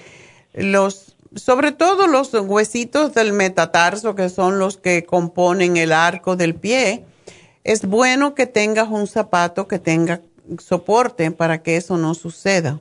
[0.53, 6.55] los, sobre todo los huesitos del metatarso, que son los que componen el arco del
[6.55, 7.03] pie,
[7.63, 10.19] es bueno que tengas un zapato que tenga
[10.59, 12.79] soporte para que eso no suceda.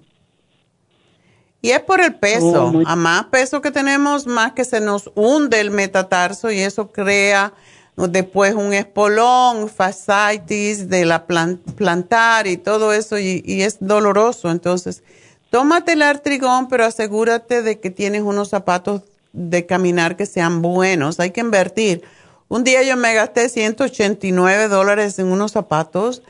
[1.62, 2.64] Y es por el peso.
[2.66, 6.60] Oh, muy- A más peso que tenemos, más que se nos hunde el metatarso y
[6.60, 7.52] eso crea
[7.96, 14.50] después un espolón, fascitis de la plan- plantar y todo eso y, y es doloroso.
[14.50, 15.02] Entonces,
[15.50, 19.02] tómate el artrigón, pero asegúrate de que tienes unos zapatos
[19.34, 21.20] de caminar que sean buenos.
[21.20, 22.02] Hay que invertir.
[22.48, 26.22] Un día yo me gasté 189 dólares en unos zapatos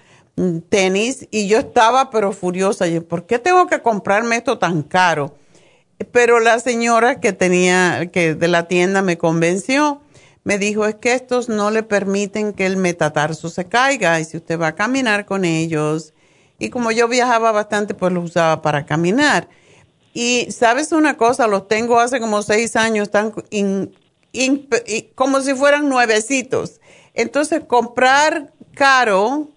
[0.68, 2.86] tenis y yo estaba pero furiosa.
[2.86, 5.34] Yo, ¿Por qué tengo que comprarme esto tan caro?
[6.12, 10.00] Pero la señora que tenía, que de la tienda me convenció,
[10.44, 14.38] me dijo, es que estos no le permiten que el metatarso se caiga y si
[14.38, 16.14] usted va a caminar con ellos,
[16.58, 19.48] y como yo viajaba bastante, pues los usaba para caminar.
[20.12, 23.94] Y sabes una cosa, los tengo hace como seis años, están in-
[24.32, 26.80] y como si fueran nuevecitos.
[27.14, 29.48] Entonces, comprar caro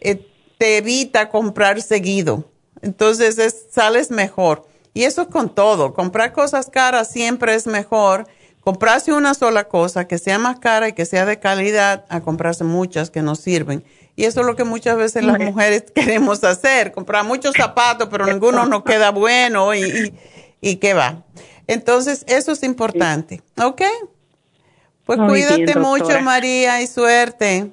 [0.00, 0.26] eh,
[0.58, 2.44] te evita comprar seguido.
[2.82, 4.66] Entonces, es- sales mejor.
[4.94, 5.92] Y eso es con todo.
[5.94, 8.26] Comprar cosas caras siempre es mejor
[8.66, 12.64] comprarse una sola cosa que sea más cara y que sea de calidad a comprarse
[12.64, 13.84] muchas que no sirven.
[14.16, 18.26] Y eso es lo que muchas veces las mujeres queremos hacer, comprar muchos zapatos, pero
[18.26, 20.12] ninguno nos queda bueno y,
[20.60, 21.22] y, qué va.
[21.68, 23.82] Entonces, eso es importante, ¿ok?
[25.04, 27.70] Pues cuídate mucho, María, y suerte.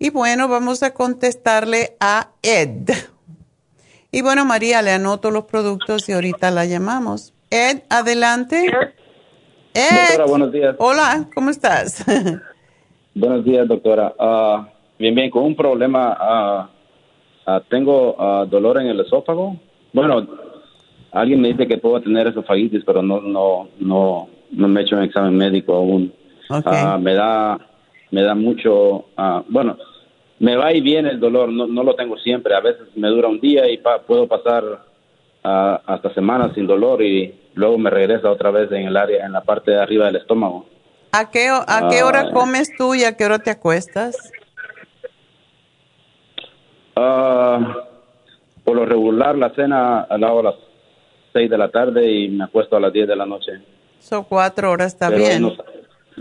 [0.00, 2.88] Y bueno, vamos a contestarle a Ed.
[4.12, 7.34] Y bueno, María, le anoto los productos y ahorita la llamamos.
[7.50, 8.70] Ed, adelante.
[9.74, 10.76] doctora, buenos días.
[10.78, 12.04] Hola, ¿cómo estás?
[13.14, 14.14] buenos días, doctora.
[14.20, 14.68] Ah,
[15.00, 16.16] bien, bien, con un problema.
[16.16, 16.70] Ah,
[17.46, 19.56] ah, tengo dolor en el esófago.
[19.92, 20.28] Bueno,
[21.10, 24.94] alguien me dice que puedo tener esofagitis, pero no, no, no, no me he hecho
[24.94, 26.14] un examen médico aún.
[27.00, 27.58] me da,
[28.12, 29.06] me da mucho,
[29.48, 29.76] bueno,
[30.40, 33.28] me va y viene el dolor, no, no lo tengo siempre, a veces me dura
[33.28, 38.50] un día y puedo pasar uh, hasta semanas sin dolor y luego me regresa otra
[38.50, 40.66] vez en el área, en la parte de arriba del estómago.
[41.12, 44.32] ¿A qué, a qué hora comes tú y a qué hora te acuestas?
[48.64, 50.54] por lo regular la cena a las
[51.32, 53.52] 6 de la tarde y me acuesto a las 10 de la noche.
[54.00, 55.56] Son cuatro horas, está bien.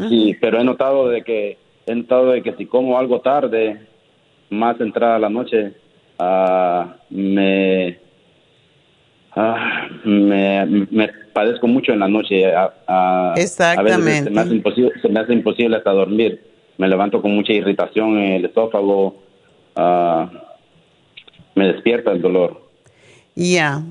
[0.08, 1.58] Sí, pero he notado de que
[1.88, 3.87] he notado de que si como algo tarde
[4.50, 5.74] más entrada la noche,
[6.20, 8.00] uh, me,
[10.06, 12.44] me, me, padezco mucho en la noche.
[13.36, 14.24] Exactamente.
[14.24, 16.42] se, me hace imposible, se me hace imposible hasta dormir.
[16.78, 19.22] Me levanto con mucha irritación en el esófago.
[21.56, 22.62] me despierta el dolor.
[23.36, 23.84] Ya.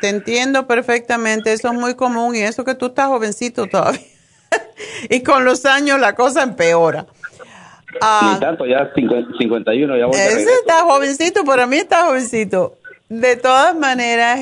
[0.00, 1.52] Te entiendo perfectamente.
[1.52, 4.00] Eso es muy común y eso que tú estás jovencito todavía.
[5.10, 7.06] y con los años la cosa empeora.
[8.00, 12.76] Ah, Ni tanto, ya 51, ya voy Ese está jovencito, para mí está jovencito.
[13.08, 14.40] De todas maneras,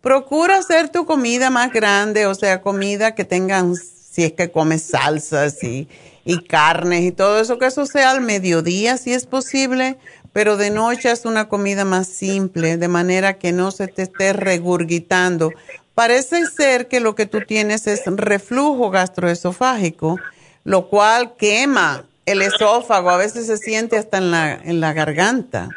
[0.00, 4.82] procura hacer tu comida más grande, o sea, comida que tengan, si es que comes
[4.82, 5.88] salsas y,
[6.24, 9.98] y carnes y todo eso, que eso sea al mediodía, si es posible,
[10.32, 14.32] pero de noche es una comida más simple, de manera que no se te esté
[14.32, 15.52] regurgitando.
[15.94, 20.18] Parece ser que lo que tú tienes es reflujo gastroesofágico
[20.64, 25.68] lo cual quema el esófago, a veces se siente hasta en la, en la garganta.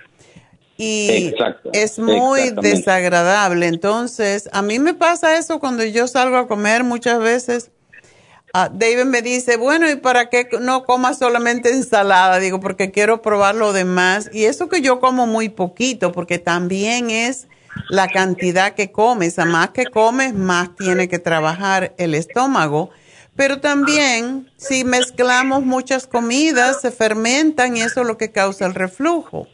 [0.77, 1.33] Y
[1.71, 3.67] es muy desagradable.
[3.67, 7.71] Entonces, a mí me pasa eso cuando yo salgo a comer muchas veces.
[8.53, 12.39] Uh, David me dice, bueno, ¿y para qué no comas solamente ensalada?
[12.39, 14.29] Digo, porque quiero probar lo demás.
[14.33, 17.47] Y eso que yo como muy poquito, porque también es
[17.89, 19.39] la cantidad que comes.
[19.39, 22.91] A más que comes, más tiene que trabajar el estómago.
[23.35, 28.73] Pero también, si mezclamos muchas comidas, se fermentan y eso es lo que causa el
[28.73, 29.47] reflujo.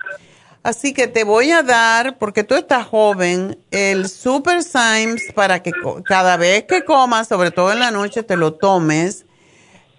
[0.63, 5.71] Así que te voy a dar, porque tú estás joven, el Super Symes para que
[6.05, 9.25] cada vez que comas, sobre todo en la noche, te lo tomes.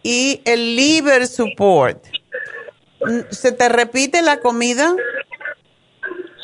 [0.04, 2.04] Y el Liver Support.
[3.30, 4.94] ¿Se te repite la comida?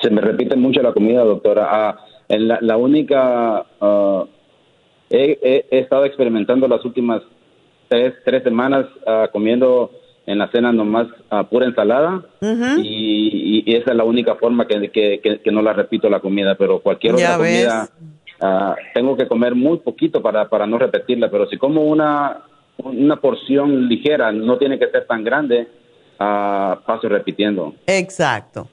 [0.03, 1.69] Se me repite mucho la comida, doctora.
[1.71, 1.97] Ah,
[2.29, 3.65] la, única...
[3.81, 4.25] Ah,
[5.11, 7.23] he, estado experimentando las últimas
[7.89, 9.91] tres, tres semanas uh, comiendo
[10.27, 12.23] en la cena nomás uh, pura ensalada.
[12.83, 16.81] Y, esa es la única forma que, que, que, no la repito la comida, pero
[16.81, 17.89] cualquier otra comida
[18.41, 22.45] uh, tengo que comer muy poquito para, para no repetirla, pero si como una,
[22.79, 25.69] una porción ligera, no tiene que ser tan grande,
[26.19, 27.75] paso repitiendo.
[27.87, 28.69] Exacto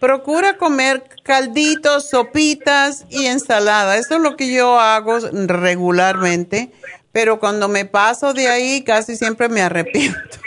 [0.00, 3.96] procura comer calditos, sopitas y ensalada.
[3.98, 6.72] Eso es lo que yo hago regularmente,
[7.12, 10.38] pero cuando me paso de ahí casi siempre me arrepiento.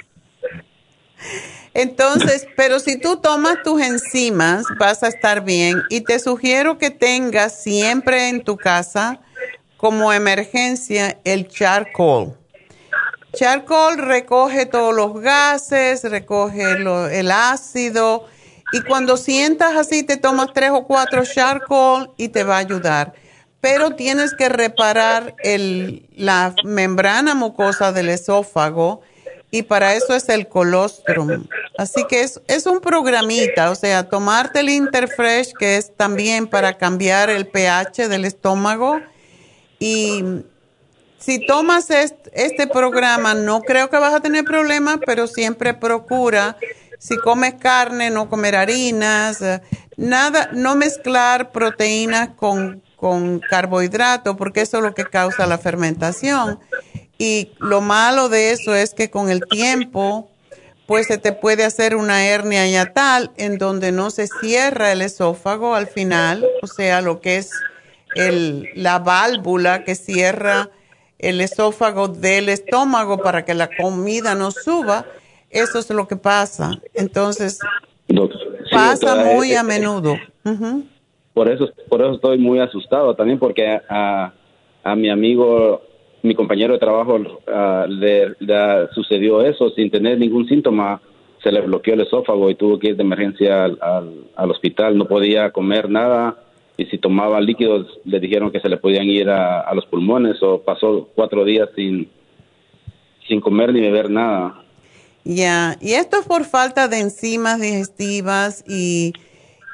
[1.75, 6.91] Entonces, pero si tú tomas tus enzimas, vas a estar bien y te sugiero que
[6.91, 9.19] tengas siempre en tu casa
[9.77, 12.37] como emergencia el charcoal.
[13.33, 18.27] Charcoal recoge todos los gases, recoge el ácido,
[18.73, 23.13] y cuando sientas así, te tomas tres o cuatro charcoal y te va a ayudar.
[23.61, 25.35] Pero tienes que reparar
[26.15, 29.01] la membrana mucosa del esófago
[29.51, 31.45] y para eso es el colostrum.
[31.77, 36.75] Así que es, es un programita, o sea, tomarte el Interfresh, que es también para
[36.75, 38.99] cambiar el pH del estómago.
[39.77, 40.23] Y
[41.19, 46.57] si tomas este, este programa, no creo que vas a tener problemas, pero siempre procura
[46.99, 49.61] si comes carne, no comer harinas, eh,
[49.97, 56.59] nada, no mezclar proteínas con, con carbohidratos, porque eso es lo que causa la fermentación.
[57.17, 60.29] Y lo malo de eso es que con el tiempo,
[60.87, 65.75] pues se te puede hacer una hernia yatal en donde no se cierra el esófago
[65.75, 67.51] al final, o sea, lo que es
[68.15, 70.69] el, la válvula que cierra
[71.19, 75.05] el esófago del estómago para que la comida no suba.
[75.53, 76.81] Eso es lo que pasa.
[76.95, 77.59] Entonces,
[78.71, 80.15] pasa muy eh, a menudo.
[81.33, 84.33] Por eso, por eso estoy muy asustado también porque a,
[84.83, 85.81] a mi amigo,
[86.23, 88.35] mi compañero de trabajo, ah, le,
[88.93, 91.01] sucedió eso sin tener ningún síntoma.
[91.43, 93.77] Se le bloqueó el esófago y tuvo que ir de emergencia al,
[94.35, 94.97] al, hospital.
[94.97, 96.37] No podía comer nada
[96.77, 100.41] y si tomaba líquidos le dijeron que se le podían ir a, a los pulmones
[100.41, 102.09] o pasó cuatro días sin,
[103.27, 104.62] sin comer ni beber nada.
[105.25, 109.13] Ya, y esto es por falta de enzimas digestivas y,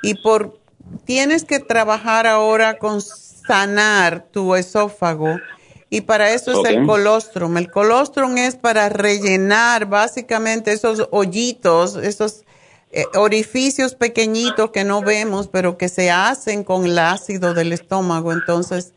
[0.03, 0.59] y por
[1.05, 5.37] tienes que trabajar ahora con sanar tu esófago
[5.89, 7.57] y para eso es el colostrum.
[7.57, 12.43] El colostrum es para rellenar básicamente esos hoyitos, esos
[12.91, 18.31] eh, orificios pequeñitos que no vemos, pero que se hacen con el ácido del estómago.
[18.31, 18.93] Entonces,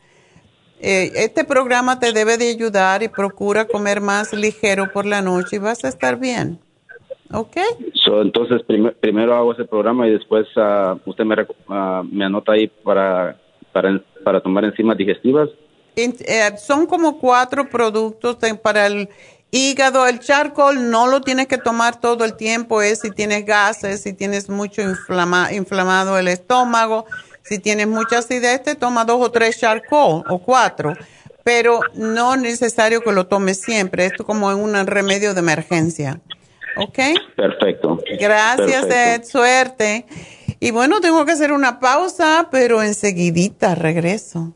[0.85, 5.55] eh, este programa te debe de ayudar y procura comer más ligero por la noche
[5.55, 6.59] y vas a estar bien.
[7.31, 7.55] ¿Ok?
[8.21, 8.61] entonces,
[8.99, 13.39] primero hago ese programa y después uh, usted me, uh, me anota ahí para,
[13.71, 15.49] para, para tomar enzimas digestivas.
[15.95, 19.07] Eh, son como cuatro productos para el
[19.51, 20.05] hígado.
[20.05, 24.13] El charcoal no lo tienes que tomar todo el tiempo, es si tienes gases, si
[24.13, 27.05] tienes mucho inflama, inflamado el estómago,
[27.43, 30.95] si tienes mucha acidez, te toma dos o tres charcoal o cuatro.
[31.43, 36.21] Pero no es necesario que lo tomes siempre, esto como un remedio de emergencia.
[36.77, 36.99] ¿Ok?
[37.35, 37.99] Perfecto.
[38.19, 39.23] Gracias, Ed.
[39.25, 40.05] Suerte.
[40.59, 44.55] Y bueno, tengo que hacer una pausa, pero enseguidita regreso.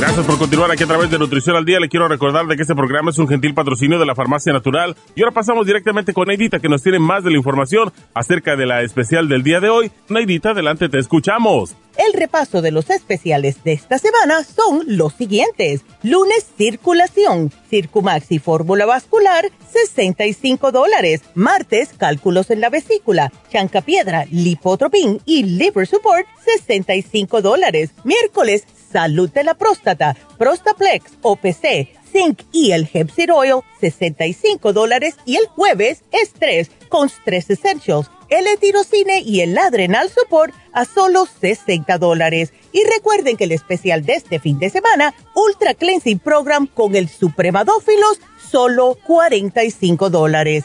[0.00, 1.78] Gracias por continuar aquí a través de Nutrición al Día.
[1.78, 4.96] Le quiero recordar de que este programa es un gentil patrocinio de la Farmacia Natural.
[5.14, 8.64] Y ahora pasamos directamente con Neidita, que nos tiene más de la información acerca de
[8.64, 9.92] la especial del día de hoy.
[10.08, 11.76] Neidita, adelante, te escuchamos.
[11.98, 15.82] El repaso de los especiales de esta semana son los siguientes.
[16.02, 21.20] Lunes, circulación, Circumax y fórmula vascular, 65 dólares.
[21.34, 27.90] Martes, cálculos en la vesícula, chancapiedra, lipotropin y liver support, 65 dólares.
[28.04, 35.16] Miércoles, salud de la próstata, Prostaplex, OPC, Zinc y el Hemp Oil, 65 dólares.
[35.24, 41.26] Y el jueves, estrés con Stress Essentials, el etirocine y el Adrenal Support a solo
[41.26, 42.52] 60 dólares.
[42.72, 47.08] Y recuerden que el especial de este fin de semana, Ultra Cleansing Program con el
[47.08, 48.20] Supremadófilos,
[48.50, 50.64] solo 45 dólares.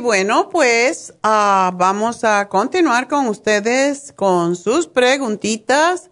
[0.00, 6.10] Bueno, pues ah, vamos a continuar con ustedes con sus preguntitas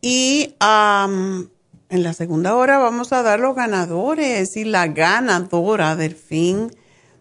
[0.00, 6.70] y en la segunda hora vamos a dar los ganadores y la ganadora del fin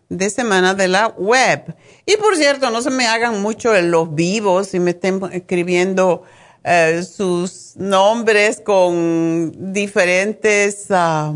[0.09, 1.75] de semana de la web.
[2.05, 6.23] Y por cierto, no se me hagan mucho en los vivos y me estén escribiendo
[6.63, 11.33] eh, sus nombres con diferentes ah,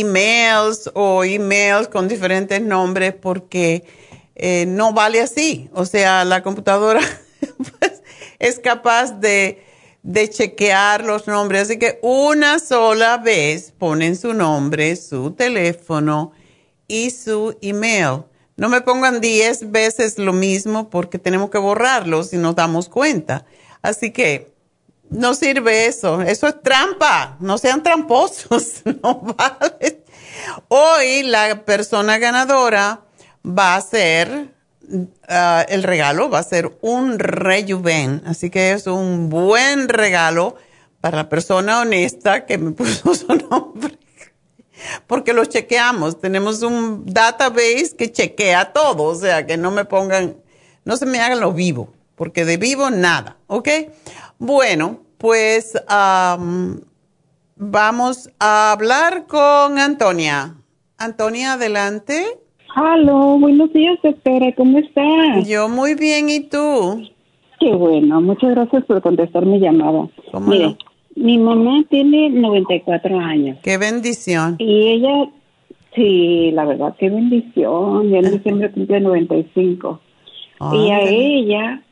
[0.00, 3.84] emails o emails con diferentes nombres porque
[4.34, 5.68] eh, no vale así.
[5.72, 7.00] O sea, la computadora
[7.78, 8.02] pues,
[8.38, 9.62] es capaz de,
[10.02, 11.62] de chequear los nombres.
[11.62, 16.32] Así que una sola vez ponen su nombre, su teléfono
[16.88, 18.24] y su email.
[18.56, 23.46] No me pongan 10 veces lo mismo porque tenemos que borrarlo si nos damos cuenta.
[23.82, 24.53] Así que
[25.14, 26.20] no sirve eso.
[26.20, 27.36] Eso es trampa.
[27.40, 28.82] No sean tramposos.
[29.02, 30.04] No vale.
[30.68, 33.00] Hoy la persona ganadora
[33.46, 34.48] va a ser,
[35.28, 38.22] ah, el regalo va a ser un rejuven.
[38.26, 40.56] Así que es un buen regalo
[41.00, 43.98] para la persona honesta que me puso su nombre.
[45.06, 46.20] Porque lo chequeamos.
[46.20, 49.04] Tenemos un database que chequea todo.
[49.04, 50.36] O sea, que no me pongan,
[50.84, 51.92] no se me hagan lo vivo.
[52.16, 53.36] Porque de vivo nada.
[53.46, 53.68] ¿Ok?
[54.38, 55.74] Bueno, pues
[57.56, 60.54] vamos a hablar con Antonia.
[60.98, 62.24] Antonia, adelante.
[62.76, 64.52] Hola, buenos días, doctora.
[64.56, 65.48] ¿Cómo estás?
[65.48, 67.08] Yo muy bien, ¿y tú?
[67.60, 70.08] Qué bueno, muchas gracias por contestar mi llamada.
[70.32, 70.76] ¿Cómo Mire,
[71.16, 73.58] mi mamá tiene 94 años.
[73.62, 74.56] Qué bendición.
[74.58, 75.30] Y ella,
[75.94, 78.10] sí, la verdad, qué bendición.
[78.10, 80.00] Ya en diciembre cumple 95.
[80.72, 81.82] y a ella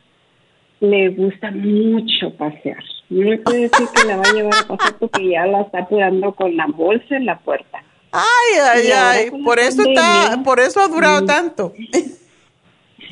[0.81, 2.83] le gusta mucho pasear.
[3.13, 5.81] No le puedo decir que la va a llevar a pasar porque ya la está
[5.81, 7.85] apurando con la bolsa en la puerta.
[8.11, 11.73] Ay, ay, ay, por eso está, por eso ha durado tanto.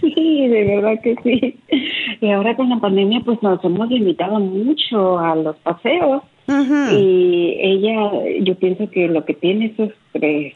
[0.01, 1.59] Sí, de verdad que sí.
[2.23, 6.23] Y ahora con la pandemia, pues nos hemos limitado mucho a los paseos.
[6.49, 10.55] Y ella, yo pienso que lo que tiene es estrés.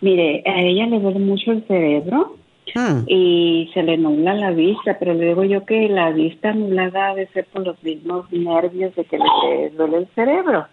[0.00, 2.36] Mire, a ella le duele mucho el cerebro
[2.74, 3.04] Hmm.
[3.06, 7.30] y se le nubla la vista, pero le digo yo que la vista nublada debe
[7.32, 10.66] ser por los mismos nervios de que le duele el cerebro.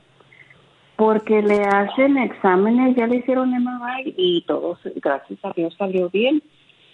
[0.95, 6.41] Porque le hacen exámenes, ya le hicieron MRI y todo, gracias a Dios, salió bien.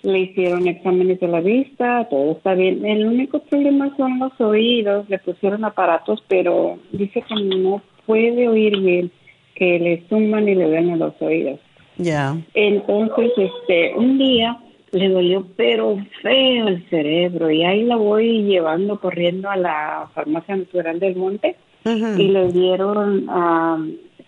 [0.03, 2.85] Le hicieron exámenes de la vista, todo está bien.
[2.85, 8.79] El único problema son los oídos, le pusieron aparatos, pero dice que no puede oír
[8.79, 9.11] bien,
[9.55, 11.59] que le suman y le ven a los oídos.
[11.97, 12.37] Ya.
[12.53, 14.57] Entonces, este, un día
[14.91, 17.49] le dolió pero feo el cerebro.
[17.51, 21.55] Y ahí la voy llevando corriendo a la farmacia natural del monte.
[21.85, 23.29] Y le dieron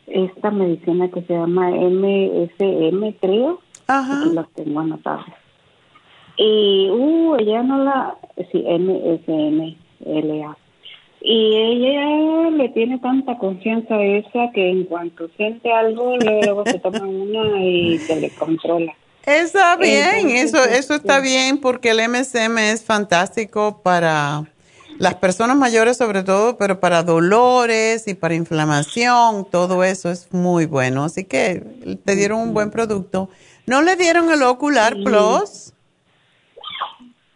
[0.07, 3.59] esta medicina que se llama MSM creo.
[3.87, 4.25] Ajá.
[4.33, 5.25] las tengo anotadas.
[6.37, 8.15] Y uh ella no la
[8.51, 10.55] sí MSM LA
[11.21, 16.79] y ella le tiene tanta confianza a esa que en cuanto siente algo luego se
[16.79, 18.93] toma una y se le controla
[19.25, 24.45] Está bien, eso, eso está bien porque el MSM es fantástico para
[24.97, 30.65] las personas mayores sobre todo, pero para dolores y para inflamación, todo eso es muy
[30.65, 31.05] bueno.
[31.05, 31.63] Así que
[32.03, 33.29] te dieron un buen producto.
[33.65, 35.73] ¿No le dieron el Ocular Plus?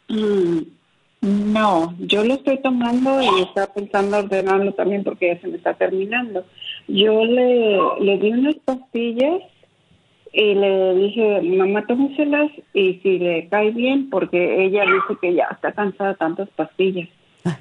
[0.10, 0.60] Mm,
[1.22, 5.74] no, yo lo estoy tomando y estaba pensando ordenarlo también porque ya se me está
[5.76, 6.46] terminando.
[6.88, 9.42] Yo le, le di unas pastillas
[10.34, 15.48] y le dije, mamá, tómeselas y si le cae bien, porque ella dice que ya
[15.52, 17.08] está cansada de tantas pastillas,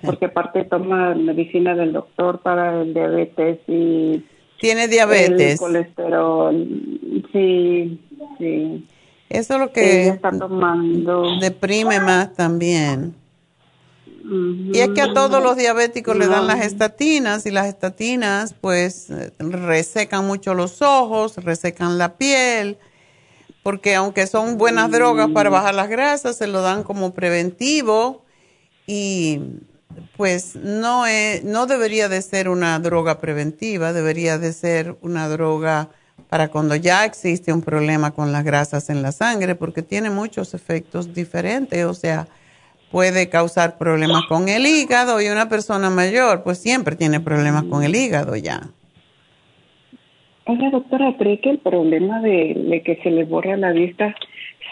[0.02, 4.24] porque aparte toma medicina del doctor para el diabetes y...
[4.58, 5.52] Tiene diabetes.
[5.52, 6.66] El colesterol,
[7.32, 8.00] sí,
[8.38, 8.86] sí.
[9.28, 11.38] Eso es lo que está tomando.
[11.40, 13.14] deprime más también.
[14.24, 19.08] Y es que a todos los diabéticos le dan las estatinas y las estatinas pues
[19.38, 22.78] resecan mucho los ojos, resecan la piel,
[23.62, 28.24] porque aunque son buenas drogas para bajar las grasas, se lo dan como preventivo
[28.86, 29.40] y
[30.16, 35.90] pues no, es, no debería de ser una droga preventiva, debería de ser una droga
[36.28, 40.54] para cuando ya existe un problema con las grasas en la sangre, porque tiene muchos
[40.54, 42.28] efectos diferentes, o sea,
[42.93, 47.82] puede causar problemas con el hígado y una persona mayor pues siempre tiene problemas con
[47.82, 48.61] el hígado ya.
[50.45, 54.14] Oiga, doctora, ¿cree que el problema de, que se le borra la vista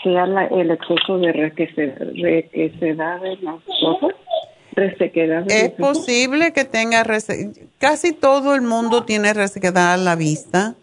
[0.03, 4.13] sea el exceso de requesedad en los ojos?
[4.73, 7.05] ¿Resequedad es posible que tenga
[7.79, 10.75] casi todo el mundo tiene resequedad en la vista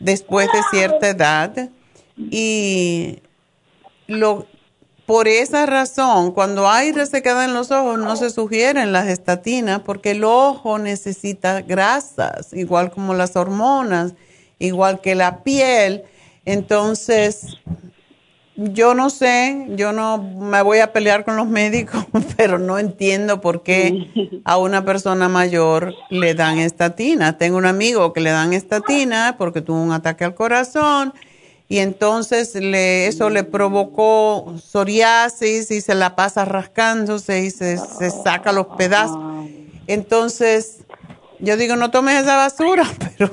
[0.00, 1.70] después de cierta edad
[2.16, 3.20] y
[4.08, 4.46] lo,
[5.08, 10.10] por esa razón, cuando hay resequedad en los ojos, no se sugieren las estatinas porque
[10.10, 14.12] el ojo necesita grasas, igual como las hormonas,
[14.58, 16.02] igual que la piel.
[16.44, 17.56] Entonces,
[18.54, 22.04] yo no sé, yo no me voy a pelear con los médicos,
[22.36, 24.10] pero no entiendo por qué
[24.44, 27.38] a una persona mayor le dan estatina.
[27.38, 31.14] Tengo un amigo que le dan estatina porque tuvo un ataque al corazón
[31.70, 38.52] y entonces le, eso le provocó psoriasis y se la pasa rascándose y se, saca
[38.52, 39.18] los pedazos.
[39.86, 40.86] Entonces,
[41.40, 42.84] yo digo, no tomes esa basura,
[43.18, 43.30] pero...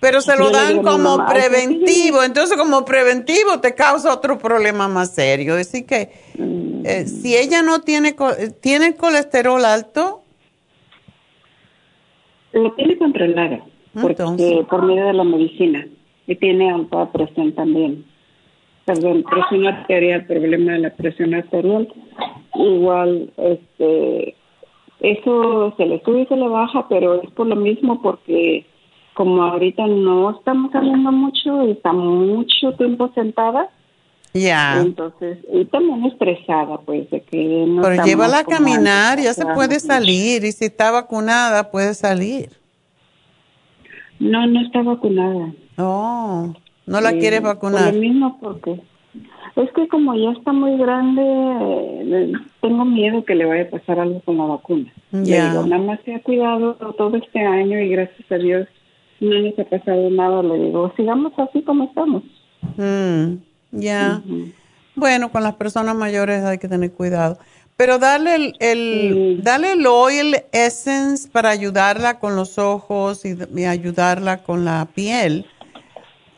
[0.00, 5.56] Pero se lo dan como preventivo, entonces como preventivo te causa otro problema más serio.
[5.56, 6.10] Así que
[6.84, 8.16] eh, si ella no tiene,
[8.62, 10.22] ¿tiene colesterol alto?
[12.52, 15.86] Lo tiene controlado porque, por medio de la medicina
[16.26, 18.04] y tiene alta presión también.
[18.84, 21.92] Perdón, presión arterial, problema de la presión arterial.
[22.54, 24.34] Igual, este,
[25.00, 28.66] eso se le sube y se le baja, pero es por lo mismo porque
[29.14, 33.68] como ahorita no estamos saliendo mucho y está mucho tiempo sentada.
[34.32, 34.80] Ya.
[34.80, 39.80] Entonces, y también estresada, pues, de que no Pero llévala a caminar, ya se puede
[39.80, 42.59] salir, y si está vacunada, puede salir.
[44.20, 45.52] No, no está vacunada.
[45.78, 46.52] Oh,
[46.86, 47.86] ¿no la quieres vacunar?
[47.86, 48.80] Por lo mismo, porque
[49.56, 53.98] es que como ya está muy grande, eh, tengo miedo que le vaya a pasar
[53.98, 54.92] algo con la vacuna.
[55.10, 55.44] Ya.
[55.44, 58.68] Le digo, nada más se ha cuidado todo este año y gracias a Dios
[59.20, 60.42] no nos ha pasado nada.
[60.42, 62.22] Le digo, sigamos así como estamos.
[62.76, 63.36] Mm,
[63.72, 64.22] ya.
[64.94, 67.38] Bueno, con las personas mayores hay que tener cuidado.
[67.80, 74.42] Pero dale el, el dale el oil essence para ayudarla con los ojos y, ayudarla
[74.42, 75.46] con la piel,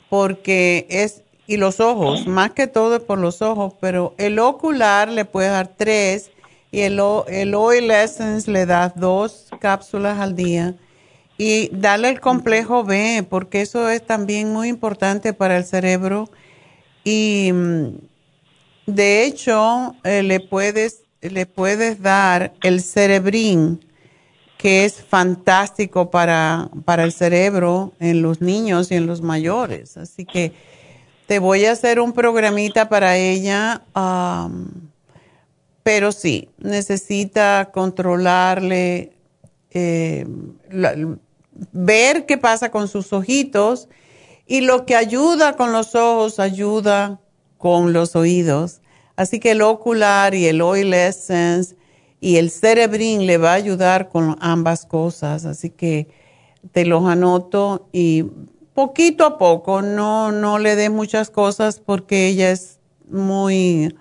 [0.09, 5.11] porque es, y los ojos, más que todo es por los ojos, pero el ocular
[5.11, 6.31] le puede dar tres
[6.71, 10.77] y el, el oil essence le da dos cápsulas al día.
[11.39, 16.31] Y dale el complejo B, porque eso es también muy importante para el cerebro.
[17.03, 17.89] Y mm,
[18.87, 23.85] de hecho, eh, le puedes le puedes dar el cerebrín,
[24.59, 29.97] que es fantástico para, para el cerebro en los niños y en los mayores.
[29.97, 30.53] Así que
[31.27, 33.83] te voy a hacer un programita para ella,
[35.83, 39.13] pero sí, necesita controlarle,
[39.71, 40.27] eh,
[41.73, 43.89] ver qué pasa con sus ojitos
[44.47, 47.21] y lo que ayuda con los ojos ayuda
[47.57, 48.82] con los oídos.
[49.17, 51.77] Así que el ocular y el oil essence
[52.21, 55.45] y el cerebrin le va a ayudar con ambas cosas.
[55.45, 56.09] Así que
[56.71, 58.25] te los anoto y
[58.75, 63.95] poquito a poco, no, no le dé muchas cosas porque ella es muy,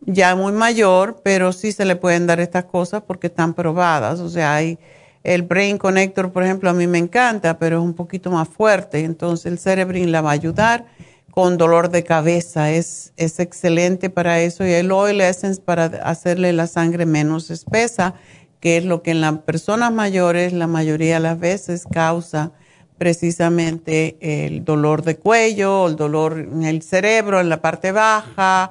[0.00, 4.20] ya muy mayor, pero sí se le pueden dar estas cosas porque están probadas.
[4.20, 4.78] O sea, hay
[5.24, 9.00] el Brain Connector, por ejemplo, a mí me encanta, pero es un poquito más fuerte.
[9.00, 10.86] Entonces el Cerebrin la va a ayudar
[11.34, 12.70] con dolor de cabeza.
[12.70, 14.64] Es, es excelente para eso.
[14.64, 18.14] Y el Oil Essence para hacerle la sangre menos espesa,
[18.60, 22.52] que es lo que en las personas mayores la mayoría de las veces causa
[22.98, 28.70] precisamente el dolor de cuello, el dolor en el cerebro, en la parte baja,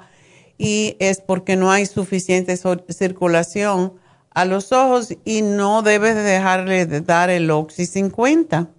[0.58, 2.58] y es porque no hay suficiente
[2.88, 3.96] circulación
[4.30, 8.70] a los ojos y no debes dejarle de dar el Oxy 50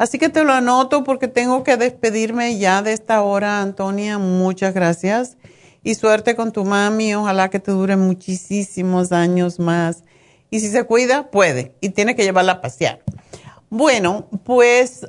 [0.00, 4.16] Así que te lo anoto porque tengo que despedirme ya de esta hora, Antonia.
[4.16, 5.36] Muchas gracias
[5.82, 7.14] y suerte con tu mami.
[7.14, 10.04] Ojalá que te dure muchísimos años más.
[10.48, 13.02] Y si se cuida, puede y tiene que llevarla a pasear.
[13.68, 15.02] Bueno, pues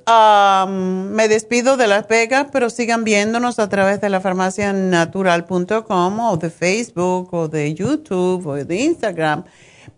[0.67, 6.49] me despido de Las Vegas, pero sigan viéndonos a través de la farmacianatural.com o de
[6.49, 9.45] Facebook o de YouTube o de Instagram.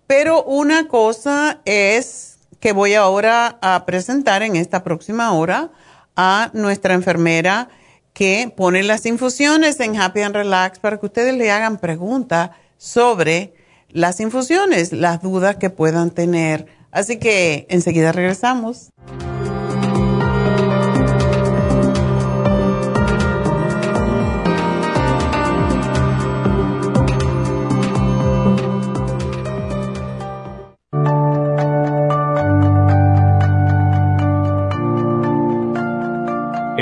[0.06, 2.33] Pero una cosa es
[2.64, 5.72] que voy ahora a presentar en esta próxima hora
[6.16, 7.68] a nuestra enfermera
[8.14, 13.54] que pone las infusiones en Happy and Relax para que ustedes le hagan preguntas sobre
[13.90, 16.68] las infusiones, las dudas que puedan tener.
[16.90, 18.92] Así que enseguida regresamos.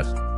[0.00, 0.29] días.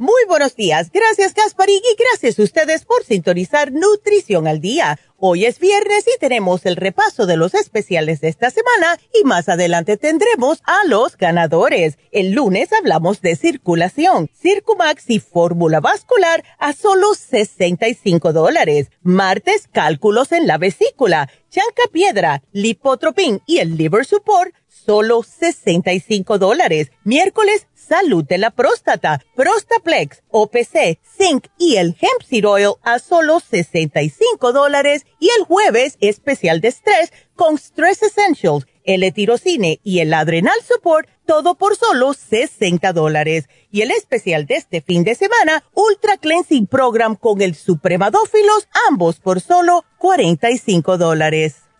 [0.00, 0.92] Muy buenos días.
[0.92, 4.96] Gracias, Gasparín, y gracias a ustedes por sintonizar Nutrición al Día.
[5.16, 9.48] Hoy es viernes y tenemos el repaso de los especiales de esta semana y más
[9.48, 11.98] adelante tendremos a los ganadores.
[12.12, 18.92] El lunes hablamos de circulación, Circumax y fórmula vascular a solo 65 dólares.
[19.02, 24.54] Martes, cálculos en la vesícula, chanca piedra, lipotropin y el liver support,
[24.88, 26.90] solo 65 dólares.
[27.04, 33.38] Miércoles, salud de la próstata, Prostaplex, OPC, Zinc y el Hemp Seed Oil a solo
[33.38, 40.14] 65 dólares y el jueves especial de estrés con Stress Essentials, el etirocine y el
[40.14, 43.50] adrenal support, todo por solo 60 dólares.
[43.70, 49.20] Y el especial de este fin de semana, Ultra Cleansing Program con el Supremadófilos, ambos
[49.20, 51.67] por solo 45 dólares.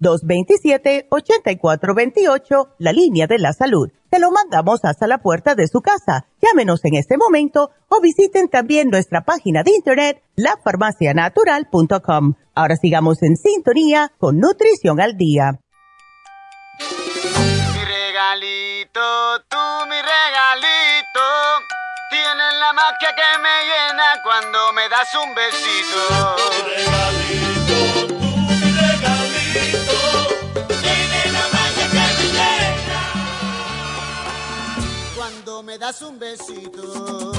[0.00, 3.90] 1-800-227-8428, la línea de la salud.
[4.10, 6.26] Te lo mandamos hasta la puerta de su casa.
[6.40, 12.34] Llámenos en este momento o visiten también nuestra página de internet, lafarmacianatural.com.
[12.54, 15.60] Ahora sigamos en sintonía con Nutrición al Día
[18.16, 19.00] regalito,
[19.48, 21.24] tú mi regalito.
[22.10, 26.36] Tienes la magia que me llena cuando me das un besito.
[26.48, 27.65] Mi regalito,
[35.86, 37.32] das un besito.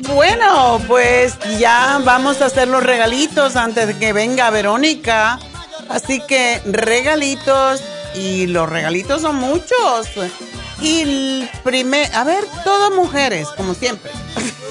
[0.00, 5.38] Bueno, pues ya vamos a hacer los regalitos antes de que venga Verónica.
[5.88, 7.80] Así que regalitos
[8.16, 10.08] y los regalitos son muchos.
[10.80, 14.10] Y el primer, a ver, todas mujeres, como siempre.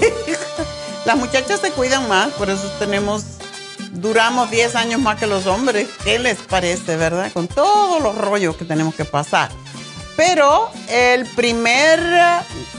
[1.06, 3.24] Las muchachas se cuidan más, por eso tenemos,
[3.92, 5.88] duramos 10 años más que los hombres.
[6.04, 7.32] ¿Qué les parece, verdad?
[7.32, 9.50] Con todos los rollos que tenemos que pasar.
[10.16, 12.00] Pero el primer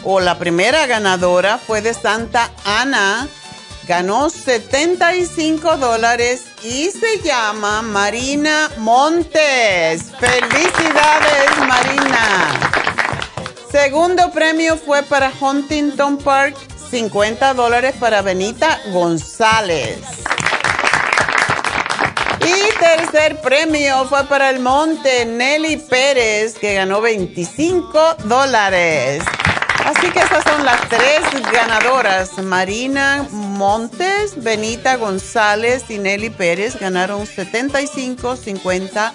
[0.04, 3.28] o la primera ganadora fue de Santa Ana
[3.86, 10.04] ganó 75 dólares y se llama Marina Montes.
[10.18, 12.70] Felicidades, Marina.
[13.70, 16.56] Segundo premio fue para Huntington Park,
[16.90, 19.98] 50 dólares para Benita González.
[22.44, 29.22] Y tercer premio fue para el Monte Nelly Pérez, que ganó 25 dólares.
[29.84, 31.20] Así que esas son las tres
[31.52, 32.38] ganadoras.
[32.38, 39.14] Marina Montes, Benita González y Nelly Pérez ganaron 75, 50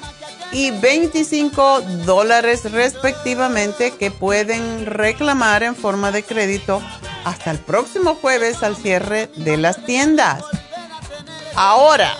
[0.51, 6.81] y 25 dólares respectivamente que pueden reclamar en forma de crédito
[7.25, 10.43] hasta el próximo jueves al cierre de las tiendas.
[11.55, 12.15] Ahora,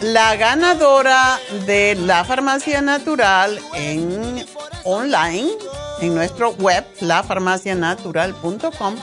[0.00, 4.44] la ganadora de la farmacia natural en
[4.84, 5.50] online,
[6.00, 8.96] en nuestro web, lafarmacianatural.com,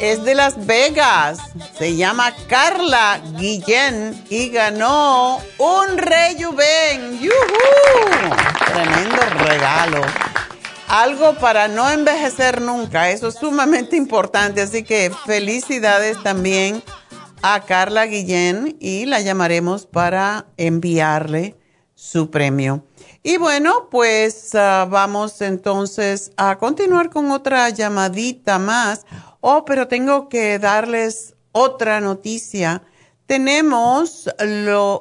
[0.00, 1.38] es de Las Vegas.
[1.78, 7.20] Se llama Carla Guillén y ganó un rejuven.
[7.20, 7.32] ¡Yuhu!
[8.72, 10.02] Tremendo regalo.
[10.88, 13.10] Algo para no envejecer nunca.
[13.10, 14.62] Eso es sumamente importante.
[14.62, 16.82] Así que felicidades también
[17.42, 21.56] a Carla Guillén y la llamaremos para enviarle
[21.94, 22.84] su premio.
[23.22, 29.06] Y bueno, pues ah, vamos entonces a continuar con otra llamadita más.
[29.40, 32.82] Oh, pero tengo que darles otra noticia.
[33.26, 34.28] Tenemos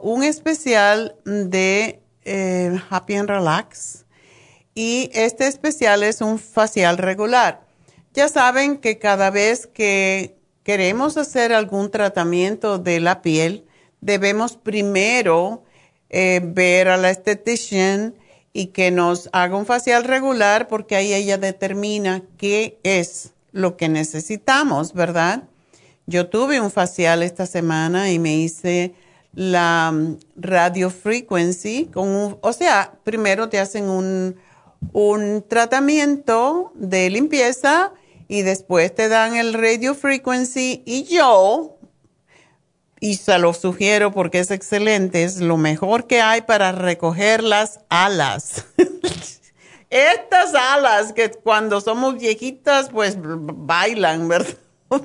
[0.01, 4.05] un especial de eh, Happy and Relax
[4.73, 7.65] y este especial es un facial regular.
[8.13, 10.34] Ya saben que cada vez que
[10.65, 13.65] queremos hacer algún tratamiento de la piel,
[14.01, 15.63] debemos primero
[16.09, 18.15] eh, ver a la estetician
[18.51, 23.89] y que nos haga un facial regular porque ahí ella determina qué es lo que
[23.89, 25.43] necesitamos, ¿verdad?
[26.07, 28.95] Yo tuve un facial esta semana y me hice
[29.35, 34.35] la mm, radio frequency con o sea, primero te hacen un,
[34.93, 37.93] un tratamiento de limpieza
[38.27, 41.77] y después te dan el radio frequency y yo,
[42.99, 47.79] y se lo sugiero porque es excelente, es lo mejor que hay para recoger las
[47.89, 48.65] alas.
[49.89, 54.57] Estas alas que cuando somos viejitas pues bailan, ¿verdad?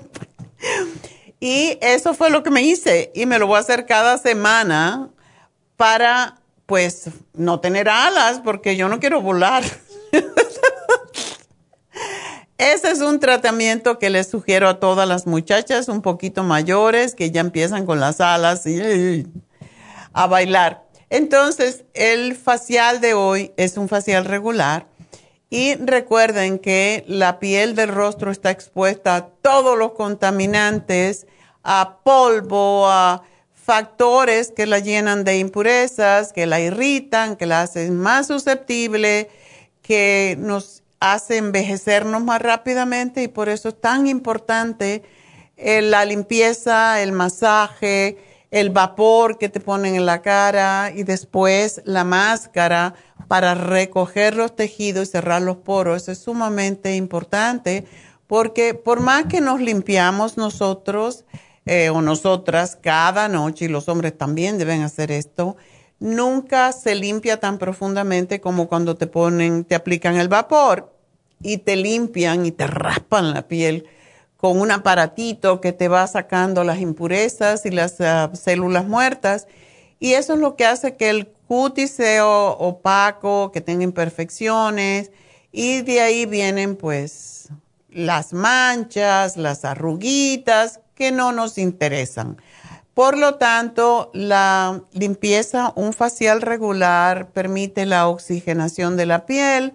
[1.41, 5.11] y eso fue lo que me hice y me lo voy a hacer cada semana
[5.77, 9.65] para pues no tener alas porque yo no quiero volar.
[12.61, 17.31] Ese es un tratamiento que les sugiero a todas las muchachas un poquito mayores que
[17.31, 19.27] ya empiezan con las alas y
[20.13, 20.85] a bailar.
[21.09, 24.89] Entonces, el facial de hoy es un facial regular
[25.49, 31.27] y recuerden que la piel del rostro está expuesta a todos los contaminantes,
[31.63, 33.23] a polvo, a
[33.55, 39.31] factores que la llenan de impurezas, que la irritan, que la hacen más susceptible,
[39.81, 45.03] que nos hace envejecernos más rápidamente y por eso es tan importante
[45.57, 48.19] eh, la limpieza, el masaje,
[48.51, 52.95] el vapor que te ponen en la cara y después la máscara
[53.29, 56.03] para recoger los tejidos y cerrar los poros.
[56.03, 57.87] Eso es sumamente importante
[58.27, 61.25] porque por más que nos limpiamos nosotros
[61.67, 65.57] eh, o nosotras cada noche, y los hombres también deben hacer esto,
[66.01, 70.93] nunca se limpia tan profundamente como cuando te ponen, te aplican el vapor
[71.41, 73.87] y te limpian y te raspan la piel
[74.37, 79.47] con un aparatito que te va sacando las impurezas y las ah, células muertas.
[79.99, 85.11] Y eso es lo que hace que el cutis sea opaco, que tenga imperfecciones.
[85.53, 87.51] Y de ahí vienen pues
[87.91, 92.39] las manchas, las arruguitas que no nos interesan.
[93.01, 99.73] Por lo tanto, la limpieza, un facial regular permite la oxigenación de la piel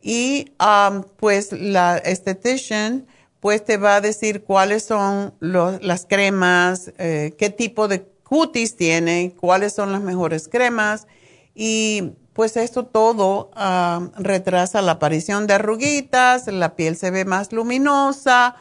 [0.00, 3.06] y um, pues la estetician
[3.40, 9.34] pues te va a decir cuáles son las cremas, eh, qué tipo de cutis tiene,
[9.38, 11.06] cuáles son las mejores cremas
[11.54, 17.52] y pues esto todo um, retrasa la aparición de arruguitas, la piel se ve más
[17.52, 18.56] luminosa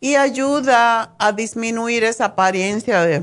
[0.00, 3.22] y ayuda a disminuir esa apariencia de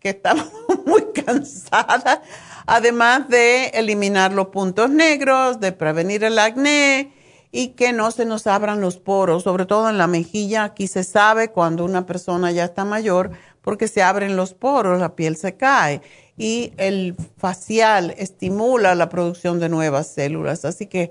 [0.00, 0.50] que estamos
[0.86, 2.22] muy cansada,
[2.66, 7.12] además de eliminar los puntos negros, de prevenir el acné
[7.50, 10.64] y que no se nos abran los poros, sobre todo en la mejilla.
[10.64, 13.30] Aquí se sabe cuando una persona ya está mayor
[13.62, 16.02] porque se abren los poros, la piel se cae
[16.36, 20.64] y el facial estimula la producción de nuevas células.
[20.64, 21.10] Así que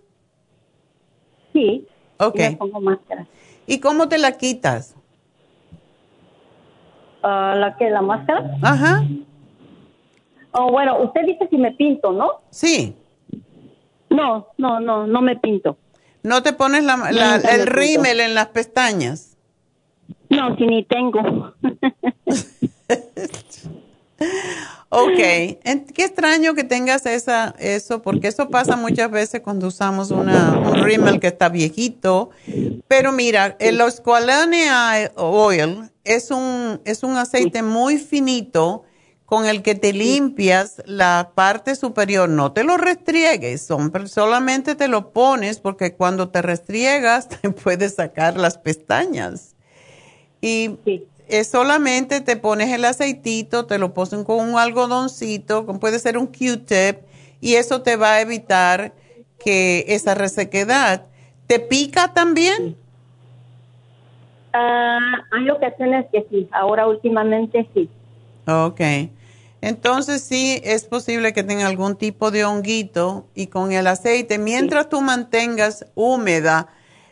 [1.52, 1.86] Sí.
[2.18, 2.36] Ok.
[2.38, 3.26] Me pongo máscara.
[3.66, 4.94] ¿Y cómo te la quitas?
[7.22, 8.56] Ah, ¿La que ¿La máscara?
[8.62, 9.04] Ajá.
[10.52, 12.42] Oh, bueno, usted dice si me pinto, ¿no?
[12.50, 12.94] Sí.
[14.10, 15.78] No, no, no, no me pinto.
[16.22, 19.36] ¿No te pones la, la- el rímel en las pestañas?
[20.28, 21.54] No, si ni tengo.
[24.94, 30.58] Ok, qué extraño que tengas esa, eso, porque eso pasa muchas veces cuando usamos una,
[30.58, 32.28] un rímel que está viejito.
[32.88, 34.68] Pero mira, el Osqualane
[35.16, 38.84] Oil es un, es un aceite muy finito
[39.24, 42.28] con el que te limpias la parte superior.
[42.28, 47.94] No te lo restriegues, son, solamente te lo pones porque cuando te restriegas te puedes
[47.94, 49.54] sacar las pestañas.
[50.42, 50.76] Y
[51.32, 56.26] es solamente te pones el aceitito, te lo ponen con un algodoncito, puede ser un
[56.26, 56.98] Q-tip,
[57.40, 58.92] y eso te va a evitar
[59.42, 61.06] que esa resequedad.
[61.46, 62.76] ¿Te pica también?
[64.52, 64.98] Ah,
[65.30, 67.88] hay ocasiones que sí, ahora últimamente sí.
[68.46, 68.80] Ok.
[69.62, 74.88] Entonces sí es posible que tenga algún tipo de honguito y con el aceite, mientras
[74.88, 76.68] tú mantengas húmeda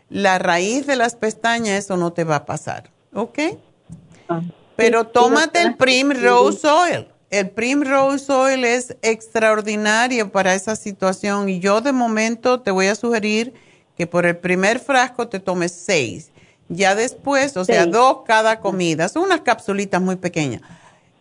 [0.08, 2.90] la raíz de las pestañas, eso no te va a pasar.
[3.14, 3.38] ¿Ok?
[4.76, 7.07] Pero tómate el Primrose Oil.
[7.30, 12.94] El Primrose Oil es extraordinario para esa situación y yo de momento te voy a
[12.94, 13.54] sugerir
[13.96, 16.30] que por el primer frasco te tomes seis.
[16.68, 19.08] Ya después, o sea, dos cada comida.
[19.08, 20.62] Son unas capsulitas muy pequeñas.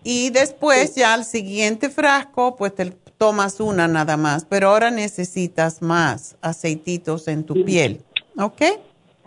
[0.03, 4.45] Y después ya al siguiente frasco, pues te tomas una nada más.
[4.45, 8.01] Pero ahora necesitas más aceititos en tu piel.
[8.37, 8.61] ¿Ok?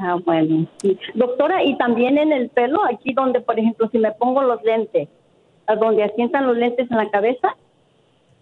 [0.04, 0.66] Ah, bueno.
[0.80, 0.98] sí.
[1.14, 5.08] Doctora, y también en el pelo, aquí donde, por ejemplo, si me pongo los lentes,
[5.80, 7.56] donde asientan los lentes en la cabeza,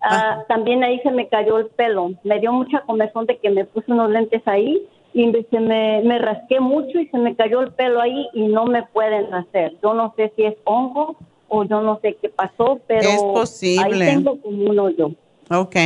[0.01, 2.13] ah, también ahí se me cayó el pelo.
[2.25, 4.81] Me dio mucha comezón de que me puse unos lentes ahí
[5.13, 8.47] y me- se me, me rasqué mucho y se me cayó el pelo ahí y
[8.49, 9.75] no me pueden hacer.
[9.83, 11.17] Yo no sé si es hongo
[11.49, 13.83] o yo no sé qué pasó, pero Es posible.
[13.85, 15.11] ahí tengo como uno yo.
[15.51, 15.77] Ok.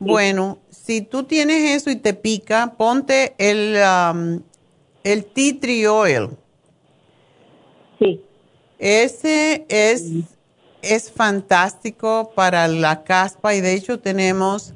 [0.00, 4.40] Bueno, si tú tienes eso y te pica, ponte el, um,
[5.12, 6.30] el tea tree oil.
[7.98, 8.20] Sí.
[8.78, 10.04] Ese es,
[10.82, 14.74] es fantástico para la caspa y de hecho tenemos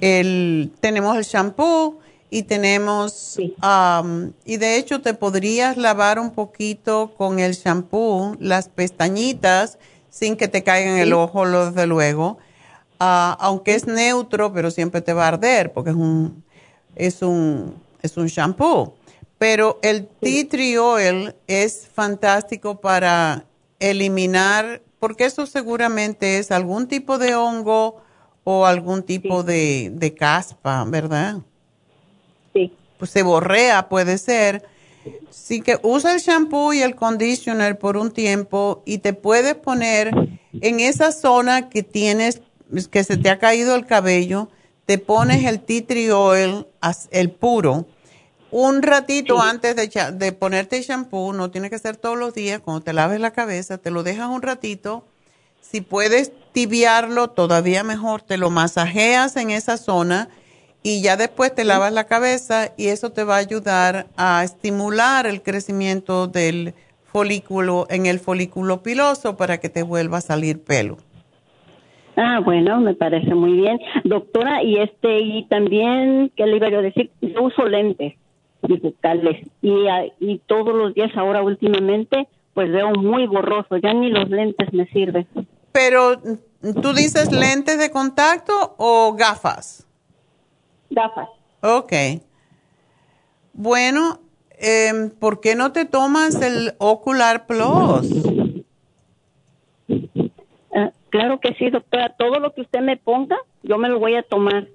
[0.00, 1.98] el, tenemos el shampoo
[2.30, 8.68] y tenemos, um, y de hecho te podrías lavar un poquito con el shampoo las
[8.68, 9.78] pestañitas
[10.10, 11.12] sin que te caigan el Sí.
[11.14, 12.38] ojo, lo- desde luego.
[13.02, 16.44] ah, aunque es neutro, pero siempre te va a arder porque es un,
[16.96, 18.92] es un, es un shampoo.
[19.40, 23.46] Pero el tea tree oil es fantástico para
[23.78, 28.02] eliminar, porque eso seguramente es algún tipo de hongo
[28.44, 31.38] o algún tipo de, de caspa, ¿verdad?
[32.52, 32.74] Sí.
[32.98, 34.62] Pues se borrea, puede ser.
[35.30, 40.10] Sí que usa el shampoo y el conditioner por un tiempo y te puedes poner
[40.52, 42.42] en esa zona que tienes,
[42.90, 44.50] que se te ha caído el cabello,
[44.84, 46.66] te pones el tea tree oil,
[47.10, 47.86] el puro,
[48.50, 52.60] un ratito antes de, de ponerte el shampoo, no tiene que ser todos los días,
[52.60, 55.04] cuando te laves la cabeza, te lo dejas un ratito.
[55.60, 60.28] Si puedes tibiarlo, todavía mejor, te lo masajeas en esa zona
[60.82, 65.26] y ya después te lavas la cabeza y eso te va a ayudar a estimular
[65.26, 66.74] el crecimiento del
[67.04, 70.96] folículo en el folículo piloso para que te vuelva a salir pelo.
[72.16, 73.78] Ah, bueno, me parece muy bien.
[74.04, 77.10] Doctora, y este, y también, ¿qué le iba a decir?
[77.20, 78.14] Yo uso lentes
[78.62, 84.28] y, ah, y todos los días ahora últimamente, pues veo muy borroso, ya ni los
[84.28, 85.26] lentes me sirven.
[85.72, 86.20] Pero,
[86.82, 89.86] ¿tú dices lentes de contacto o gafas?
[90.90, 91.28] Gafas.
[91.62, 91.92] Ok.
[93.52, 94.20] Bueno,
[94.58, 98.08] eh, ¿por qué no te tomas el Ocular Plus?
[100.74, 102.14] Ah, claro que sí, doctora.
[102.18, 104.66] Todo lo que usted me ponga, yo me lo voy a tomar.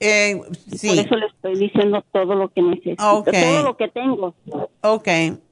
[0.00, 0.40] Eh,
[0.76, 0.88] sí.
[0.88, 4.34] Por eso le estoy diciendo todo lo que necesito, todo lo que tengo.
[4.82, 5.08] Ok.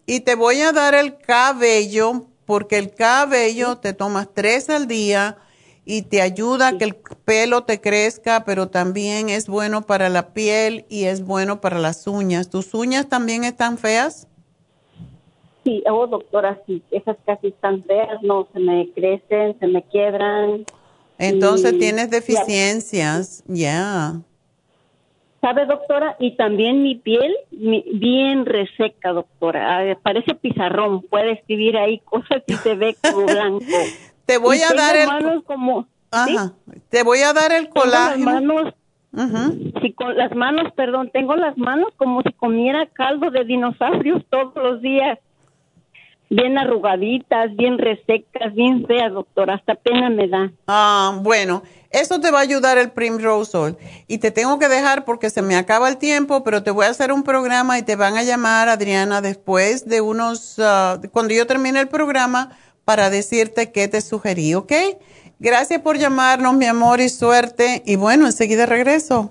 [0.06, 5.38] Y te voy a dar el cabello, porque el cabello te tomas tres al día
[5.86, 6.94] y te ayuda a que el
[7.24, 12.06] pelo te crezca, pero también es bueno para la piel y es bueno para las
[12.06, 12.50] uñas.
[12.50, 14.28] ¿Tus uñas también están feas?
[15.64, 20.66] Sí, oh, doctora, sí, esas casi están feas, no, se me crecen, se me quiebran.
[21.16, 24.20] Entonces Y- tienes deficiencias, ya.
[25.44, 26.16] ¿Sabe, doctora?
[26.20, 29.78] Y también mi piel, mi- bien reseca, doctora.
[29.78, 33.76] Ah, parece pizarrón, puede escribir ahí cosas y se ve como blanco.
[34.24, 35.86] Te voy Y a dar el- manos como...
[36.10, 36.52] Ajá.
[36.88, 38.72] Te voy a dar el las manos,
[39.82, 44.54] si con las manos, perdón, tengo las manos como si comiera caldo de dinosaurios todos
[44.56, 45.18] los días.
[46.36, 49.54] Bien arrugaditas, bien resecas, bien feas, doctora.
[49.54, 50.50] Hasta pena me da.
[50.66, 53.76] Ah, bueno, eso te va a ayudar el Primrose Oil.
[54.08, 56.88] Y te tengo que dejar porque se me acaba el tiempo, pero te voy a
[56.88, 61.46] hacer un programa y te van a llamar, Adriana, después de unos, ah, cuando yo
[61.46, 62.50] termine el programa,
[62.84, 64.72] para decirte qué te sugerí, ¿ok?
[65.38, 67.84] Gracias por llamarnos, mi amor, y suerte.
[67.86, 69.30] Y bueno, enseguida regreso.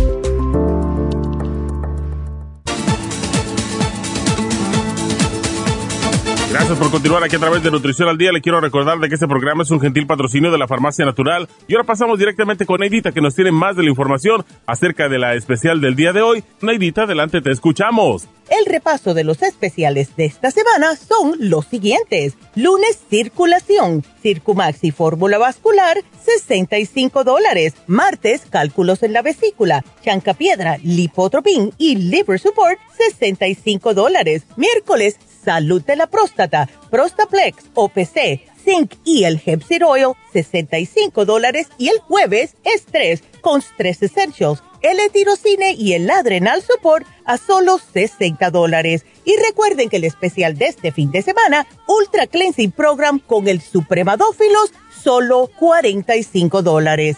[6.61, 8.31] Gracias por continuar aquí a través de Nutrición al Día.
[8.31, 11.49] Le quiero recordar de que este programa es un gentil patrocinio de la Farmacia Natural.
[11.67, 15.17] Y ahora pasamos directamente con Neidita, que nos tiene más de la información acerca de
[15.17, 16.43] la especial del día de hoy.
[16.61, 18.27] Neidita, adelante, te escuchamos.
[18.47, 22.35] El repaso de los especiales de esta semana son los siguientes.
[22.53, 27.73] Lunes, circulación, Circumax y fórmula vascular, 65 dólares.
[27.87, 34.43] Martes, cálculos en la vesícula, chancapiedra, lipotropin y liver support, 65 dólares.
[34.57, 41.67] Miércoles, salud de la próstata, Prostaplex, OPC, Zinc y el Hemp Seed Oil, 65 dólares.
[41.77, 47.79] Y el jueves, estrés con Stress Essentials, el etirocine y el Adrenal Support a solo
[47.79, 49.05] 60 dólares.
[49.25, 53.61] Y recuerden que el especial de este fin de semana, Ultra Cleansing Program con el
[53.61, 54.73] Supremadófilos,
[55.03, 57.17] solo 45 dólares.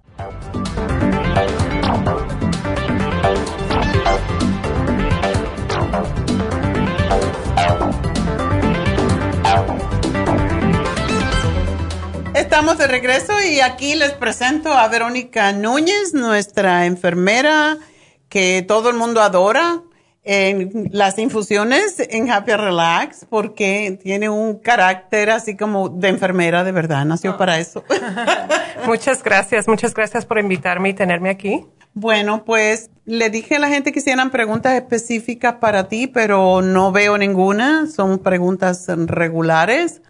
[12.51, 17.77] Estamos de regreso y aquí les presento a Verónica Núñez, nuestra enfermera
[18.27, 19.81] que todo el mundo adora
[20.25, 26.73] en las infusiones en Happy Relax porque tiene un carácter así como de enfermera de
[26.73, 27.85] verdad, nació para eso.
[28.85, 31.65] muchas gracias, muchas gracias por invitarme y tenerme aquí.
[31.93, 36.91] Bueno, pues le dije a la gente que hicieran preguntas específicas para ti, pero no
[36.91, 40.01] veo ninguna, son preguntas regulares.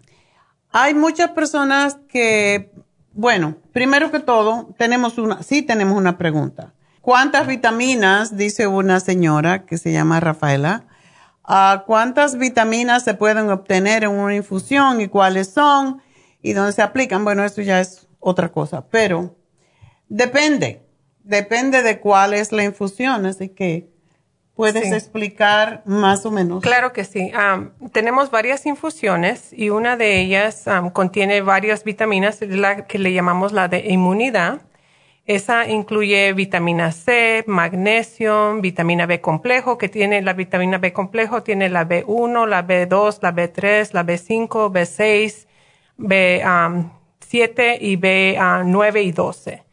[0.72, 2.72] Hay muchas personas que,
[3.12, 6.72] bueno, primero que todo, tenemos una, sí tenemos una pregunta.
[7.02, 10.86] ¿Cuántas vitaminas, dice una señora que se llama Rafaela,
[11.44, 16.00] ah, cuántas vitaminas se pueden obtener en una infusión y cuáles son
[16.40, 17.22] y dónde se aplican?
[17.22, 19.36] Bueno, eso ya es otra cosa, pero
[20.08, 20.86] depende,
[21.22, 23.91] depende de cuál es la infusión, así que
[24.54, 26.62] ¿Puedes explicar más o menos?
[26.62, 27.32] Claro que sí.
[27.92, 33.68] tenemos varias infusiones y una de ellas contiene varias vitaminas, la que le llamamos la
[33.68, 34.60] de inmunidad.
[35.24, 41.70] Esa incluye vitamina C, magnesio, vitamina B complejo, que tiene la vitamina B complejo, tiene
[41.70, 45.46] la B1, la B2, la B3, la B5, B6,
[45.98, 49.71] B7 y B9 y 12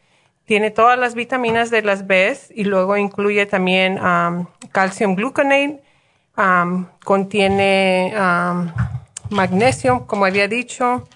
[0.49, 5.80] tiene todas las vitaminas de las B y luego incluye también um, calcium gluconate,
[6.35, 8.71] um, contiene um,
[9.30, 11.07] magnesio, como había dicho.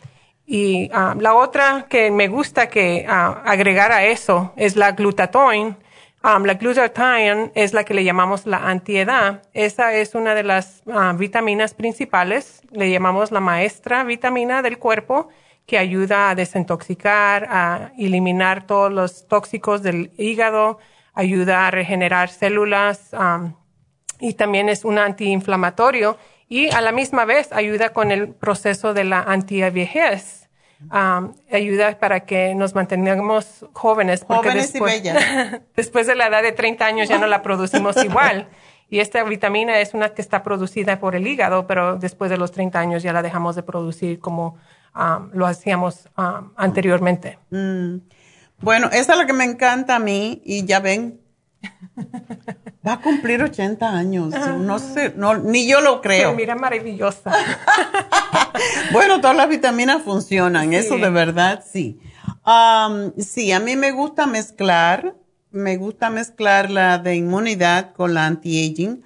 [0.46, 5.78] Y la otra que me gusta que uh, agregar a eso es la glutatoin.
[6.22, 9.42] la glutathione es la que le llamamos la antiedad.
[9.56, 12.62] Esa es una de las uh, vitaminas principales.
[12.70, 15.30] Le llamamos la maestra vitamina del cuerpo
[15.66, 20.80] que ayuda a desintoxicar, a eliminar todos los tóxicos del hígado,
[21.14, 23.54] ayuda a regenerar células um,
[24.20, 26.18] y también es un antiinflamatorio
[26.50, 30.50] y a la misma vez ayuda con el proceso de la antiviejez.
[30.92, 34.26] Um, ayuda para que nos mantengamos jóvenes.
[34.26, 35.62] Porque jóvenes después, y bellas.
[35.78, 38.50] después de la edad de 30 años ya no la producimos igual.
[38.90, 42.52] Y esta vitamina es una que está producida por el hígado, pero después de los
[42.52, 44.58] 30 años ya la dejamos de producir como
[44.96, 47.40] Um, lo hacíamos um, anteriormente.
[47.50, 47.98] Mm.
[48.62, 51.20] Bueno, esa es la que me encanta a mí y ya ven,
[52.86, 54.34] va a cumplir 80 años.
[54.60, 56.34] No sé, no, ni yo lo creo.
[56.34, 57.32] mira, maravillosa.
[58.92, 62.00] bueno, todas las vitaminas funcionan, eso de verdad sí.
[62.46, 65.16] Um, sí, a mí me gusta mezclar,
[65.52, 69.04] me gusta mezclar la de inmunidad con la anti-aging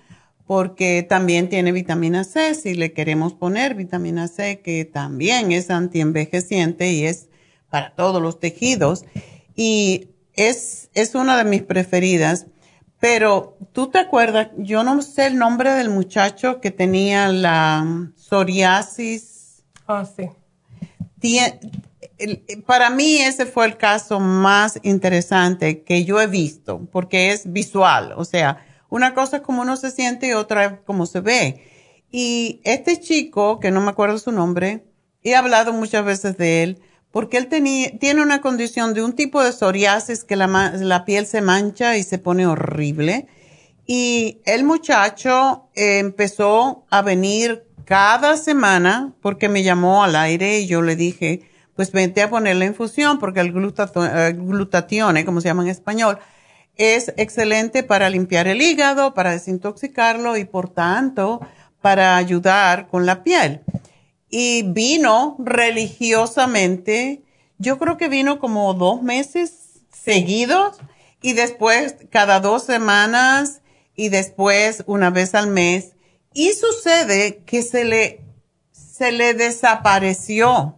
[0.47, 6.93] porque también tiene vitamina C, si le queremos poner vitamina C, que también es antienvejeciente
[6.93, 7.27] y es
[7.69, 9.03] para todos los tejidos.
[9.55, 12.47] Y es, es una de mis preferidas.
[12.99, 19.63] Pero tú te acuerdas, yo no sé el nombre del muchacho que tenía la psoriasis.
[19.85, 20.29] Ah, sí.
[22.65, 28.13] para mí ese fue el caso más interesante que yo he visto, porque es visual,
[28.15, 31.63] o sea, una cosa es como uno se siente y otra es como se ve.
[32.11, 34.85] Y este chico, que no me acuerdo su nombre,
[35.23, 36.81] he hablado muchas veces de él,
[37.11, 41.25] porque él tenía, tiene una condición de un tipo de psoriasis que la, la piel
[41.25, 43.27] se mancha y se pone horrible.
[43.85, 50.81] Y el muchacho empezó a venir cada semana porque me llamó al aire y yo
[50.81, 55.69] le dije, pues vente a poner la infusión porque el glutatión, como se llama en
[55.69, 56.19] español,
[56.77, 61.41] es excelente para limpiar el hígado, para desintoxicarlo y por tanto
[61.81, 63.61] para ayudar con la piel.
[64.29, 67.23] Y vino religiosamente,
[67.57, 70.77] yo creo que vino como dos meses seguidos
[71.21, 73.61] y después cada dos semanas
[73.95, 75.93] y después una vez al mes.
[76.33, 78.21] Y sucede que se le,
[78.71, 80.76] se le desapareció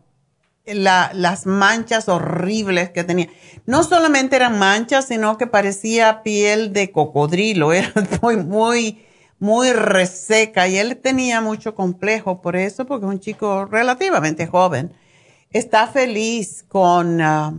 [0.74, 3.30] las manchas horribles que tenía.
[3.66, 7.74] No solamente eran manchas, sino que parecía piel de cocodrilo.
[7.74, 9.06] Era muy, muy,
[9.40, 14.94] muy reseca y él tenía mucho complejo por eso, porque es un chico relativamente joven.
[15.52, 17.54] Está feliz con, ah,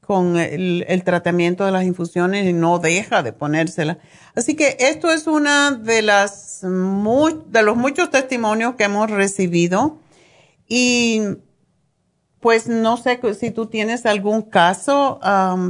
[0.00, 3.98] con el, tratamiento de las infusiones y no deja de ponérsela.
[4.34, 9.98] Así que esto es una de las de los muchos testimonios que hemos recibido
[10.68, 11.22] y
[12.40, 15.18] pues no sé si tú tienes algún caso,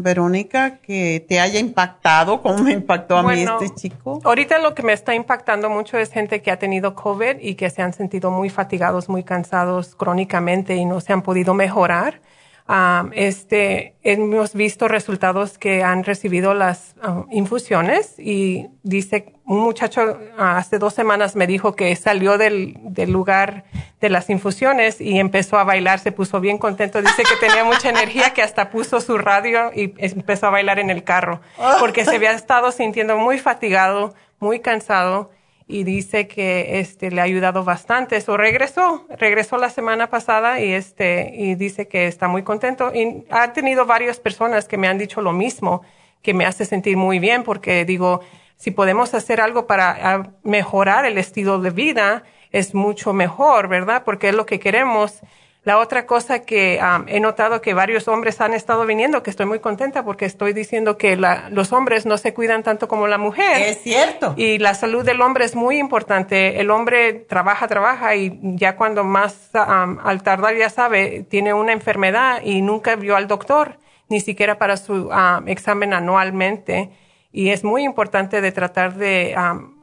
[0.01, 4.21] Verónica, que te haya impactado como me impactó a mí este chico.
[4.25, 7.71] Ahorita lo que me está impactando mucho es gente que ha tenido COVID y que
[7.71, 12.21] se han sentido muy fatigados, muy cansados crónicamente y no se han podido mejorar.
[12.69, 16.97] Um, este, hemos visto resultados que han recibido las
[17.31, 23.63] infusiones y dice, un muchacho hace dos semanas me dijo que salió del, del, lugar
[24.01, 27.89] de las infusiones y empezó a bailar, se puso bien contento, dice que tenía mucha
[27.89, 31.41] energía, que hasta puso su radio y empezó a bailar en el carro,
[31.79, 35.31] porque se había estado sintiendo muy fatigado, muy cansado
[35.69, 38.17] y dice que este le ha ayudado bastante.
[38.17, 43.25] Eso regresó, regresó la semana pasada y este y dice que está muy contento y
[43.31, 45.83] ha tenido varias personas que me han dicho lo mismo,
[46.23, 48.21] que me hace sentir muy bien porque digo,
[48.57, 52.23] si podemos hacer algo para mejorar el estilo de vida
[52.53, 54.03] es mucho mejor, ¿verdad?
[54.05, 55.21] Porque es lo que queremos
[55.67, 59.59] la otra cosa que he notado que varios hombres han estado viniendo, que estoy muy
[59.59, 63.63] contenta porque estoy diciendo que los hombres no se cuidan tanto como la mujer.
[63.63, 64.35] Es cierto.
[64.37, 66.61] Y la salud del hombre es muy importante.
[66.61, 72.43] El hombre trabaja, trabaja y ya cuando más al tardar ya sabe, tiene una enfermedad
[72.45, 75.11] y nunca vio al doctor, ni siquiera para su
[75.47, 76.91] examen anualmente.
[77.33, 79.35] Y es muy importante de tratar de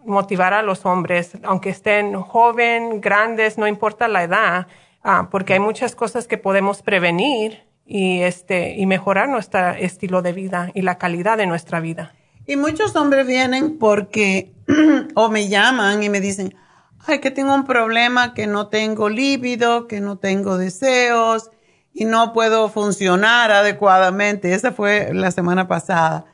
[0.05, 4.67] motivar a los hombres, aunque estén joven, grandes, no importa la edad
[5.03, 10.31] Ah, porque hay muchas cosas que podemos prevenir y, este, y mejorar nuestro estilo de
[10.31, 12.15] vida y la calidad de nuestra vida.
[12.47, 14.53] Y muchos hombres vienen porque
[15.15, 16.55] o me llaman y me dicen,
[17.05, 21.51] ay, que tengo un problema, que no tengo líbido, que no tengo deseos
[21.93, 24.53] y no puedo funcionar adecuadamente.
[24.53, 26.25] Esa fue la semana pasada.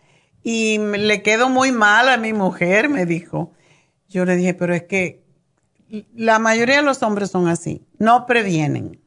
[0.43, 3.51] Y le quedó muy mal a mi mujer, me dijo.
[4.07, 5.23] Yo le dije, pero es que
[6.15, 9.01] la mayoría de los hombres son así, no previenen.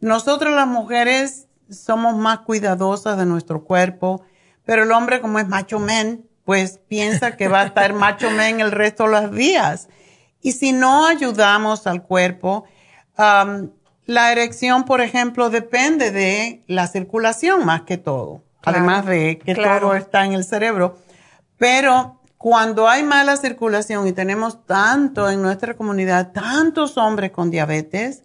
[0.00, 4.22] Nosotros las mujeres somos más cuidadosas de nuestro cuerpo,
[4.64, 8.60] pero el hombre como es macho men, pues piensa que va a estar macho men
[8.60, 9.88] el resto de los días.
[10.40, 12.64] Y si no ayudamos al cuerpo,
[13.16, 19.94] la erección, por ejemplo, depende de la circulación más que todo, además de que todo
[19.94, 20.96] está en el cerebro.
[21.58, 28.22] Pero cuando hay mala circulación y tenemos tanto en nuestra comunidad, tantos hombres con diabetes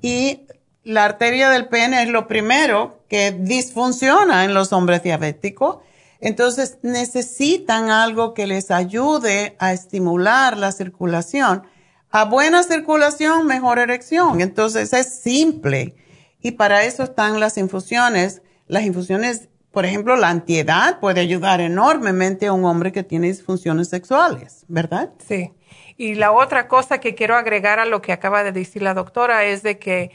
[0.00, 0.46] y
[0.84, 5.78] la arteria del pene es lo primero que disfunciona en los hombres diabéticos,
[6.18, 11.64] entonces necesitan algo que les ayude a estimular la circulación.
[12.10, 14.40] A buena circulación, mejor erección.
[14.40, 15.96] Entonces es simple.
[16.40, 18.42] Y para eso están las infusiones.
[18.68, 23.88] Las infusiones por ejemplo, la antiedad puede ayudar enormemente a un hombre que tiene disfunciones
[23.88, 25.10] sexuales, ¿verdad?
[25.18, 25.52] Sí.
[25.96, 29.44] Y la otra cosa que quiero agregar a lo que acaba de decir la doctora
[29.44, 30.10] es de que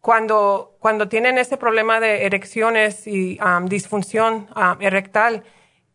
[0.00, 4.48] cuando, cuando tienen ese problema de erecciones y disfunción
[4.80, 5.44] erectal,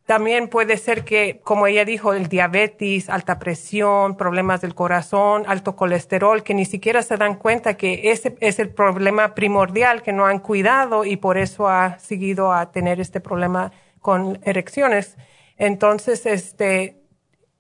[0.06, 5.76] también puede ser que, como ella dijo, el diabetes, alta presión, problemas del corazón, alto
[5.76, 10.28] colesterol, que ni siquiera se dan cuenta que ese es el problema primordial que no
[10.28, 15.18] han cuidado y por eso ha seguido a tener este problema con erecciones.
[15.58, 17.02] Entonces, este,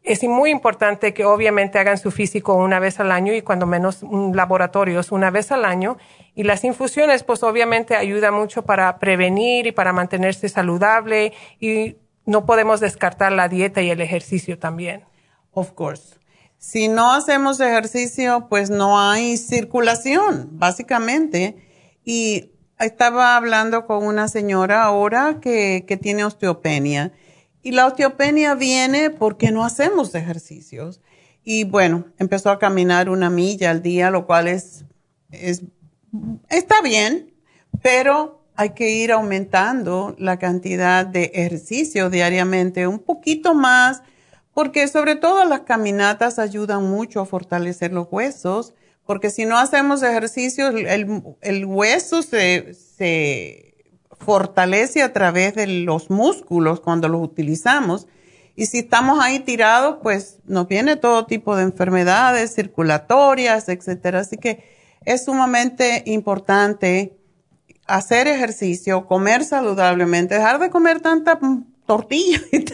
[0.03, 4.03] es muy importante que obviamente hagan su físico una vez al año y cuando menos
[4.03, 5.97] laboratorios una vez al año.
[6.35, 11.95] Y las infusiones, pues obviamente ayuda mucho para prevenir y para mantenerse saludable y
[12.25, 15.03] no podemos descartar la dieta y el ejercicio también.
[15.51, 16.15] Of course.
[16.57, 21.57] Si no hacemos ejercicio, pues no hay circulación, básicamente.
[22.03, 27.13] Y estaba hablando con una señora ahora que, que tiene osteopenia.
[27.61, 31.01] Y la osteopenia viene porque no hacemos ejercicios.
[31.43, 34.85] Y bueno, empezó a caminar una milla al día, lo cual es,
[35.29, 35.63] es
[36.49, 37.33] está bien,
[37.81, 44.01] pero hay que ir aumentando la cantidad de ejercicio diariamente, un poquito más,
[44.53, 48.73] porque sobre todo las caminatas ayudan mucho a fortalecer los huesos,
[49.05, 53.75] porque si no hacemos ejercicio, el, hueso se, se
[54.19, 58.07] fortalece a través de los músculos cuando los utilizamos.
[58.55, 64.21] Y si estamos ahí tirados, pues nos viene todo tipo de enfermedades circulatorias, etcétera.
[64.21, 64.63] Así que
[65.03, 67.17] es sumamente importante
[67.87, 71.39] hacer ejercicio, comer saludablemente, dejar de comer tanta
[71.85, 72.65] tortilla y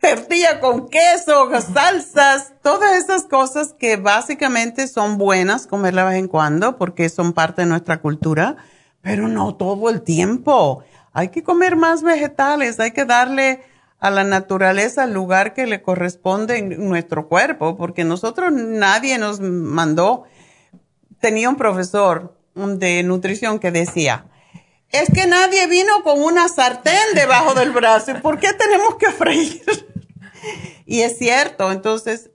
[0.00, 6.28] tortilla con queso, salsas, todas esas cosas que básicamente son buenas comerlas de vez en
[6.28, 8.56] cuando porque son parte de nuestra cultura,
[9.00, 10.84] pero no todo el tiempo.
[11.12, 13.62] Hay que comer más vegetales, hay que darle
[14.00, 19.40] a la naturaleza el lugar que le corresponde en nuestro cuerpo, porque nosotros nadie nos
[19.40, 20.24] mandó.
[21.20, 24.26] Tenía un profesor de nutrición que decía,
[24.90, 29.62] es que nadie vino con una sartén debajo del brazo, ¿por qué tenemos que freír?
[30.86, 32.30] y es cierto, entonces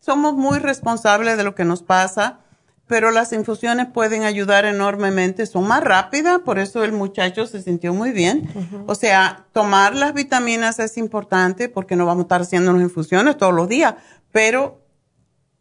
[0.00, 2.40] somos muy responsables de lo que nos pasa,
[2.86, 7.94] pero las infusiones pueden ayudar enormemente, son más rápidas, por eso el muchacho se sintió
[7.94, 8.50] muy bien.
[8.88, 13.36] O sea, tomar las vitaminas es importante porque no vamos a estar haciendo las infusiones
[13.36, 13.94] todos los días,
[14.32, 14.80] pero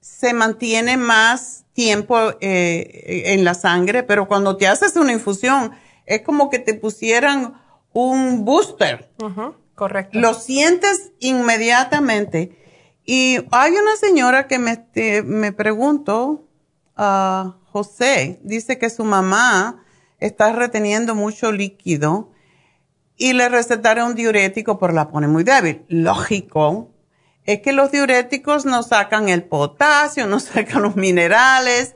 [0.02, 5.72] se mantiene más tiempo eh, en la sangre, pero cuando te haces una infusión,
[6.06, 7.62] es como que te pusieran
[7.94, 9.12] un booster.
[9.76, 10.20] correcto.
[10.20, 12.58] Lo sientes inmediatamente.
[13.06, 14.86] Y hay una señora que me,
[15.24, 16.48] me preguntó,
[16.98, 19.84] uh, José, dice que su mamá
[20.20, 22.32] está reteniendo mucho líquido
[23.16, 25.84] y le recetaron un diurético, pero la pone muy débil.
[25.88, 26.90] Lógico,
[27.46, 31.96] es que los diuréticos nos sacan el potasio, nos sacan los minerales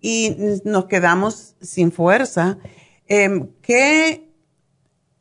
[0.00, 2.58] y nos quedamos sin fuerza.
[3.08, 4.30] Eh, ¿Qué,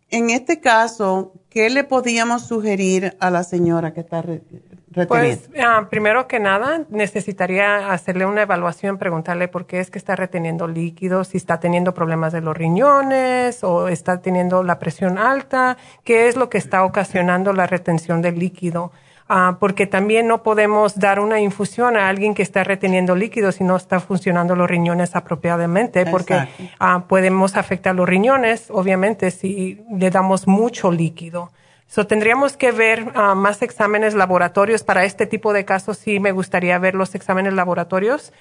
[0.10, 4.70] en este caso, qué le podíamos sugerir a la señora que está reteniendo?
[5.08, 10.16] Pues, ah, primero que nada, necesitaría hacerle una evaluación, preguntarle por qué es que está
[10.16, 15.78] reteniendo líquidos, si está teniendo problemas de los riñones o está teniendo la presión alta,
[16.04, 18.92] qué es lo que está ocasionando la retención del líquido.
[19.32, 23.64] Ah, porque también no podemos dar una infusión a alguien que está reteniendo líquidos si
[23.64, 26.48] no está funcionando los riñones apropiadamente, porque
[26.80, 31.52] ah, podemos afectar los riñones, obviamente, si le damos mucho líquido.
[31.86, 34.82] So, tendríamos que ver ah, más exámenes laboratorios.
[34.82, 38.34] Para este tipo de casos sí me gustaría ver los exámenes laboratorios,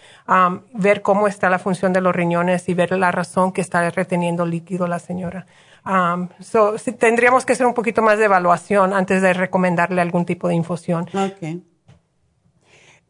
[0.72, 4.46] ver cómo está la función de los riñones y ver la razón que está reteniendo
[4.46, 5.44] líquido la señora.
[5.86, 10.48] Um, so, tendríamos que hacer un poquito más de evaluación antes de recomendarle algún tipo
[10.48, 11.08] de infusión.
[11.08, 11.62] Okay.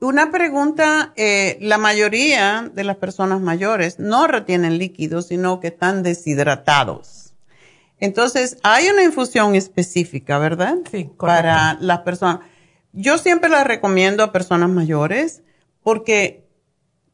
[0.00, 6.04] Una pregunta, eh, la mayoría de las personas mayores no retienen líquidos, sino que están
[6.04, 7.34] deshidratados.
[7.98, 10.76] Entonces, hay una infusión específica, ¿verdad?
[10.90, 11.18] Sí, correcto.
[11.18, 12.40] Para las personas.
[12.92, 15.42] Yo siempre la recomiendo a personas mayores
[15.82, 16.46] porque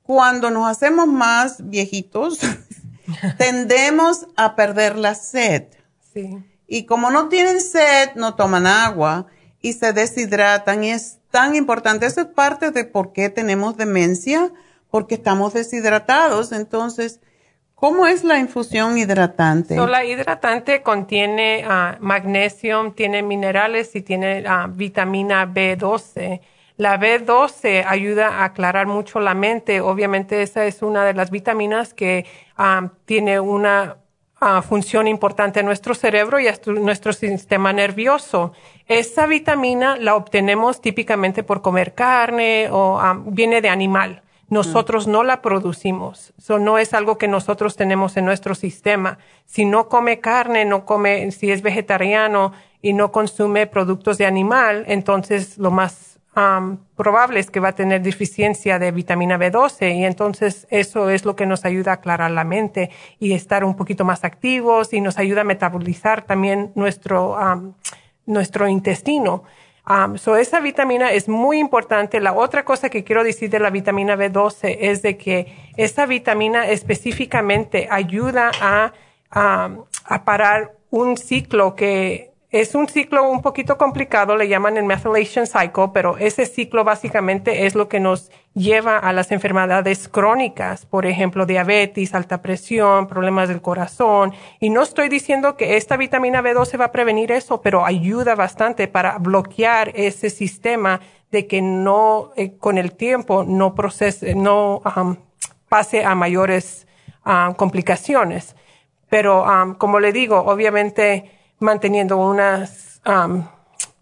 [0.02, 2.38] cuando nos hacemos más viejitos,
[3.38, 5.64] tendemos a perder la sed.
[6.12, 6.38] Sí.
[6.66, 9.26] Y como no tienen sed, no toman agua
[9.60, 12.06] y se deshidratan y es tan importante.
[12.06, 14.52] Eso es parte de por qué tenemos demencia,
[14.90, 16.52] porque estamos deshidratados.
[16.52, 17.20] Entonces,
[17.74, 19.76] ¿cómo es la infusión hidratante?
[19.76, 26.40] la hidratante contiene uh, magnesio, tiene minerales y tiene uh, vitamina B12
[26.76, 29.80] la B12 ayuda a aclarar mucho la mente.
[29.80, 32.26] Obviamente esa es una de las vitaminas que
[32.58, 33.98] um, tiene una
[34.40, 38.52] uh, función importante en nuestro cerebro y nuestro sistema nervioso.
[38.86, 44.22] Esa vitamina la obtenemos típicamente por comer carne o um, viene de animal.
[44.48, 46.34] Nosotros no la producimos.
[46.48, 49.18] No es algo que nosotros tenemos en nuestro sistema.
[49.46, 52.52] Si no come carne, no come, si es vegetariano
[52.82, 57.74] y no consume productos de animal, entonces lo más um, probable es que va a
[57.74, 62.30] tener deficiencia de vitamina B12 y entonces eso es lo que nos ayuda a aclarar
[62.30, 67.36] la mente y estar un poquito más activos y nos ayuda a metabolizar también nuestro,
[68.26, 69.44] nuestro intestino.
[69.86, 72.18] Um, so esa vitamina es muy importante.
[72.20, 76.68] La otra cosa que quiero decir de la vitamina B12 es de que esa vitamina
[76.68, 78.92] específicamente ayuda a,
[79.30, 85.44] a parar un ciclo que es un ciclo un poquito complicado, le llaman el methylation
[85.44, 91.04] cycle, pero ese ciclo básicamente es lo que nos lleva a las enfermedades crónicas, por
[91.04, 94.34] ejemplo, diabetes, alta presión, problemas del corazón.
[94.60, 98.86] Y no estoy diciendo que esta vitamina B12 va a prevenir eso, pero ayuda bastante
[98.86, 101.00] para bloquear ese sistema
[101.32, 104.80] de que no, eh, con el tiempo, no procese, no
[105.68, 106.86] pase a mayores
[107.56, 108.54] complicaciones.
[109.08, 109.44] Pero
[109.78, 113.44] como le digo, obviamente manteniendo unas, um,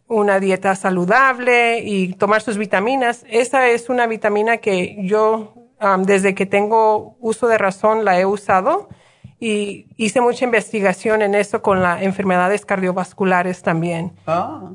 [0.08, 6.34] una dieta saludable y tomar sus vitaminas, esa es una vitamina que yo um, desde
[6.34, 8.88] que tengo uso de razón la he usado
[9.38, 14.12] y hice mucha investigación en eso con las enfermedades cardiovasculares también.
[14.26, 14.70] Ah.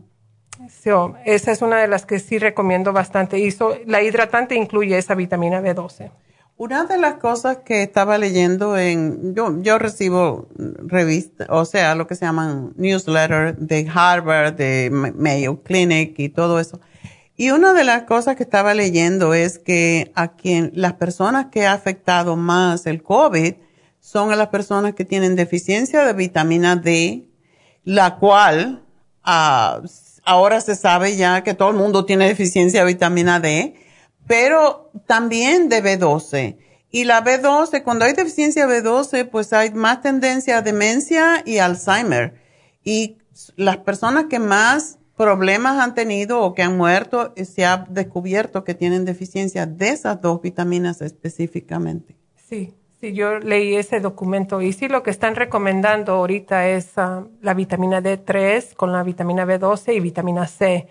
[0.70, 3.40] So, esa es una de las que sí recomiendo bastante.
[3.40, 6.12] Y so, la hidratante incluye esa vitamina B12.
[6.60, 12.08] Una de las cosas que estaba leyendo en, yo, yo recibo revistas, o sea, lo
[12.08, 16.80] que se llaman newsletter de Harvard, de Mayo Clinic y todo eso.
[17.36, 21.68] Y una de las cosas que estaba leyendo es que a quien las personas que
[21.68, 23.54] ha afectado más el COVID
[24.00, 27.28] son a las personas que tienen deficiencia de vitamina D,
[27.84, 28.82] la cual
[29.24, 29.82] ah,
[30.26, 33.76] ahora se sabe ya que todo el mundo tiene deficiencia de vitamina D,
[34.28, 36.58] pero también de B12.
[36.92, 41.58] Y la B12, cuando hay deficiencia de B12, pues hay más tendencia a demencia y
[41.58, 42.36] Alzheimer.
[42.84, 43.18] Y
[43.56, 48.76] las personas que más problemas han tenido o que han muerto, se ha descubierto que
[48.76, 52.16] tienen deficiencia de esas dos vitaminas específicamente.
[52.36, 57.26] Sí, Sí, yo leí ese documento y sí lo que están recomendando ahorita es ah,
[57.42, 60.88] la vitamina D3 con la vitamina B12 y vitamina C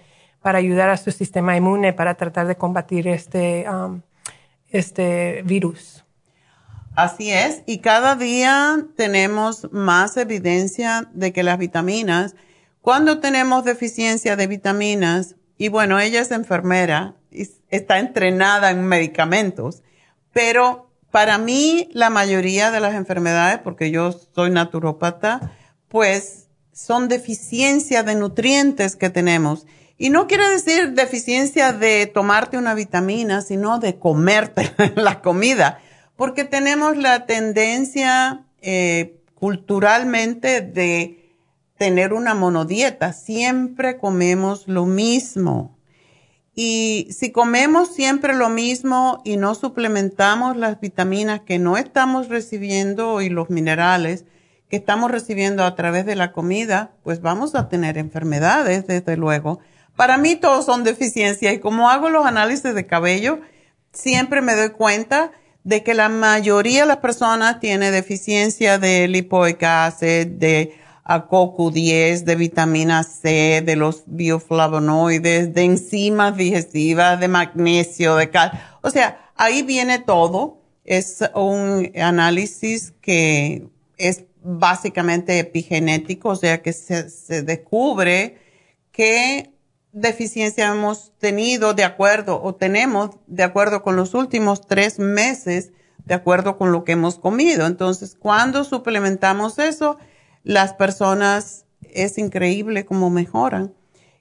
[0.47, 3.67] para ayudar a su sistema inmune para tratar de combatir este,
[4.69, 6.05] este virus.
[6.95, 12.37] Así es, y cada día tenemos más evidencia de que las vitaminas,
[12.81, 19.83] cuando tenemos deficiencia de vitaminas, y bueno, ella es enfermera, y está entrenada en medicamentos,
[20.33, 25.57] pero para mí, la mayoría de las enfermedades, porque yo soy naturópata,
[25.89, 29.67] pues son deficiencia de nutrientes que tenemos.
[29.99, 35.81] Y no quiere decir deficiencia de tomarte una vitamina, sino de comerte la comida,
[36.17, 41.35] porque tenemos la tendencia eh, culturalmente de
[41.79, 43.13] tener una monodieta.
[43.13, 45.77] Siempre comemos lo mismo.
[46.55, 53.21] Y si comemos siempre lo mismo y no suplementamos las vitaminas que no estamos recibiendo
[53.21, 54.25] y los minerales
[54.71, 59.61] que estamos recibiendo a través de la comida, pues vamos a tener enfermedades, desde luego.
[59.97, 63.41] Para mí todos son deficiencias y como hago los análisis de cabello,
[63.93, 65.33] siempre me doy cuenta
[65.65, 70.77] de que la mayoría de las personas tiene deficiencia de lipoic acid, de
[71.09, 78.53] a CoQ10, de vitamina C, de los bioflavonoides, de enzimas digestivas, de magnesio, de cal.
[78.83, 80.59] O sea, ahí viene todo.
[80.85, 88.39] Es un análisis que es básicamente epigenético, o sea que se, descubre
[88.93, 89.51] qué
[89.97, 95.73] deficiencia hemos tenido de acuerdo o tenemos de acuerdo con los últimos tres meses,
[96.05, 97.67] de acuerdo con lo que hemos comido.
[97.67, 99.97] Entonces, cuando suplementamos eso,
[100.45, 103.73] las personas es increíble cómo mejoran.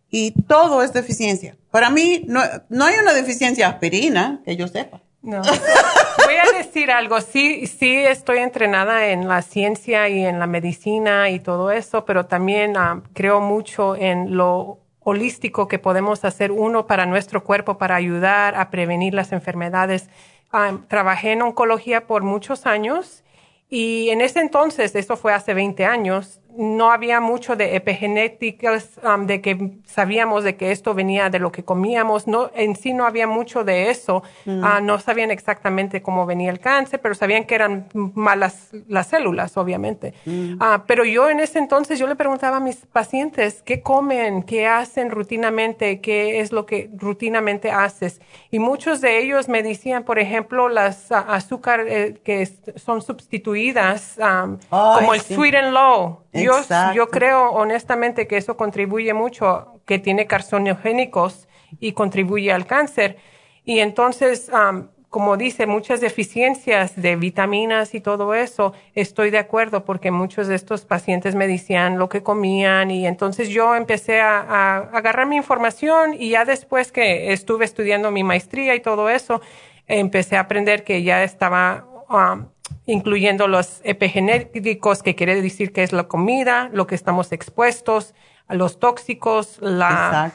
[0.10, 1.57] Y todo es deficiencia.
[1.72, 5.02] Para mí no, no hay una deficiencia aspirina, que yo sepa.
[5.22, 5.41] No.
[5.41, 7.19] Voy a decir algo.
[7.19, 12.27] Sí, sí estoy entrenada en la ciencia y en la medicina y todo eso, pero
[12.27, 17.95] también ah, creo mucho en lo holístico que podemos hacer uno para nuestro cuerpo para
[17.95, 20.10] ayudar a prevenir las enfermedades.
[20.52, 23.23] Ah, trabajé en oncología por muchos años
[23.69, 29.26] y en ese entonces, esto fue hace 20 años, no había mucho de epigenéticas, um,
[29.26, 33.06] de que sabíamos de que esto venía de lo que comíamos, no, en sí no
[33.06, 34.64] había mucho de eso, mm.
[34.64, 39.57] ah, no sabían exactamente cómo venía el cáncer, pero sabían que eran malas las células,
[39.57, 40.14] obviamente.
[40.26, 40.56] Mm.
[40.60, 44.44] Ah, pero yo en ese entonces, yo le preguntaba a mis pacientes, ¿qué comen?
[44.44, 46.02] ¿Qué hacen rutinamente?
[46.02, 48.22] ¿Qué es lo que rutinamente haces?
[48.52, 52.45] Y muchos de ellos me decían, por ejemplo, las uh, azúcar eh, que
[52.76, 56.26] son sustituidas, um, como el sweet and low.
[56.93, 61.47] Yo, creo honestamente que eso contribuye mucho, que tiene carcinogénicos
[61.80, 63.17] y contribuye al cáncer.
[63.63, 64.49] Y entonces,
[65.09, 70.55] como dice, muchas deficiencias de vitaminas y todo eso, estoy de acuerdo porque muchos de
[70.55, 76.15] estos pacientes me decían lo que comían y entonces yo empecé a, agarrar mi información
[76.19, 79.39] y ya después que estuve estudiando mi maestría y todo eso,
[79.88, 81.85] empecé a aprender que ya estaba
[82.85, 88.13] incluyendo los epigenéticos, que quiere decir que es la comida, lo que estamos expuestos,
[88.47, 90.31] a los tóxicos, la,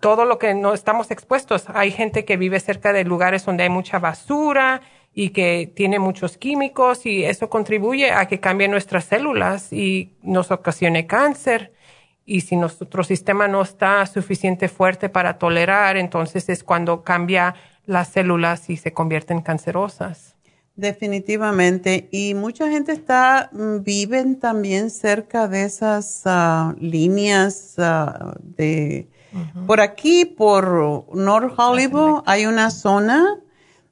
[0.00, 1.64] todo lo que no estamos expuestos.
[1.72, 4.82] Hay gente que vive cerca de lugares donde hay mucha basura
[5.14, 10.50] y que tiene muchos químicos y eso contribuye a que cambien nuestras células y nos
[10.50, 11.72] ocasione cáncer.
[12.24, 17.54] Y si nuestro sistema no está suficiente fuerte para tolerar, entonces es cuando cambia
[17.86, 20.37] las células y se convierten cancerosas.
[20.78, 22.08] Definitivamente.
[22.12, 29.08] Y mucha gente está, mm, viven también cerca de esas ah, líneas ah, de...
[29.66, 33.40] Por aquí, por North Hollywood, hay una zona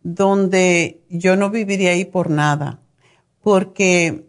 [0.02, 2.80] donde yo no viviría ahí por nada,
[3.42, 4.24] porque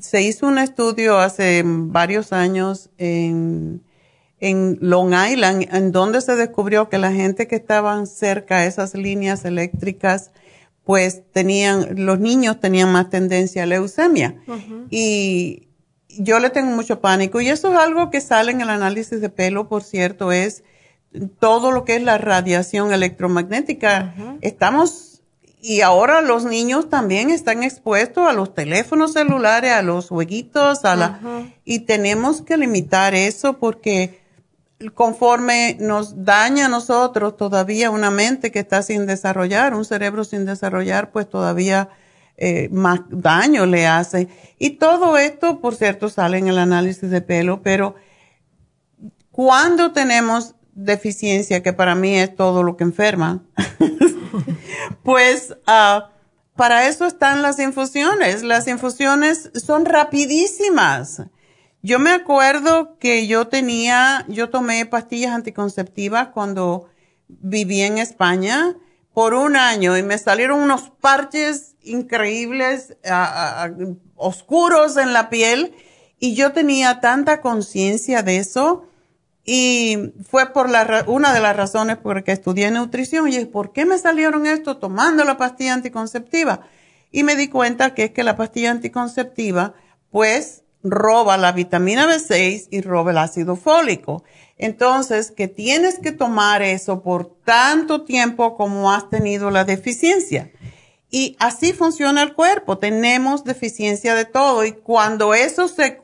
[0.00, 3.82] se hizo un estudio hace varios años en,
[4.40, 8.94] en Long Island, en donde se descubrió que la gente que estaban cerca de esas
[8.94, 10.30] líneas eléctricas,
[10.88, 14.36] pues tenían, los niños tenían más tendencia a leucemia.
[14.88, 15.68] Y
[16.08, 17.42] yo le tengo mucho pánico.
[17.42, 20.64] Y eso es algo que sale en el análisis de pelo, por cierto, es
[21.40, 24.14] todo lo que es la radiación electromagnética.
[24.40, 25.20] Estamos,
[25.60, 30.96] y ahora los niños también están expuestos a los teléfonos celulares, a los jueguitos, a
[30.96, 31.20] la,
[31.66, 34.17] y tenemos que limitar eso porque
[34.94, 40.44] conforme nos daña a nosotros todavía una mente que está sin desarrollar, un cerebro sin
[40.44, 41.88] desarrollar, pues todavía
[42.36, 44.28] eh, más daño le hace.
[44.58, 47.96] Y todo esto, por cierto, sale en el análisis de pelo, pero
[49.32, 53.42] cuando tenemos deficiencia, que para mí es todo lo que enferma,
[55.02, 56.02] pues uh,
[56.54, 58.44] para eso están las infusiones.
[58.44, 61.22] Las infusiones son rapidísimas
[61.82, 66.88] yo me acuerdo que yo tenía, yo tomé pastillas anticonceptivas cuando
[67.28, 68.76] viví en España
[69.14, 72.96] por un año y me salieron unos parches increíbles,
[74.16, 75.74] oscuros en la piel
[76.18, 78.84] y yo tenía tanta conciencia de eso
[79.44, 83.72] y fue por la, una de las razones por que estudié nutrición y es ¿por
[83.72, 86.60] qué me salieron esto tomando la pastilla anticonceptiva?
[87.10, 89.74] Y me di cuenta que es que la pastilla anticonceptiva
[90.10, 94.24] pues roba la vitamina B6 y roba el ácido fólico.
[94.56, 100.50] Entonces, que tienes que tomar eso por tanto tiempo como has tenido la deficiencia.
[101.10, 102.78] Y así funciona el cuerpo.
[102.78, 104.64] Tenemos deficiencia de todo.
[104.64, 105.98] Y cuando eso se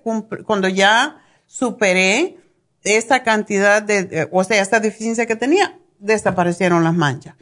[0.47, 2.39] cuando ya superé
[2.83, 7.35] esa cantidad de, o sea, esa deficiencia que tenía, desaparecieron las manchas.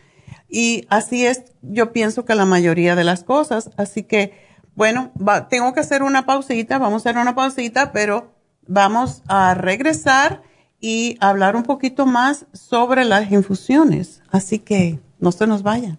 [0.49, 3.71] Y así es, yo pienso que la mayoría de las cosas.
[3.77, 4.33] Así que,
[4.75, 5.13] bueno,
[5.51, 8.33] tengo que hacer una pausita, vamos a hacer una pausita, pero
[8.67, 10.43] vamos a regresar
[10.81, 14.23] y hablar un poquito más sobre las infusiones.
[14.31, 15.99] Así que no se nos vayan.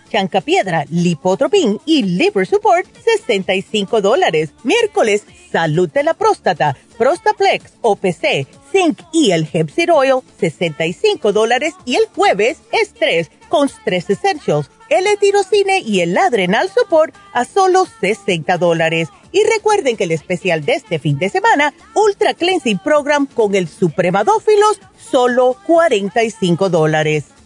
[0.11, 4.51] Chancapiedra, Lipotropin y Liver Support, 65 dólares.
[4.63, 11.73] Miércoles, salud de la próstata, Prostaplex, OPC, Zinc y el Hemp Oil, 65 dólares.
[11.85, 17.87] Y el jueves, estrés con Stress Essentials, el etirocine y el Adrenal Support a solo
[18.01, 19.09] 60 dólares.
[19.31, 23.69] Y recuerden que el especial de este fin de semana, Ultra Cleansing Program con el
[23.69, 27.25] Supremadófilos, solo 45 dólares.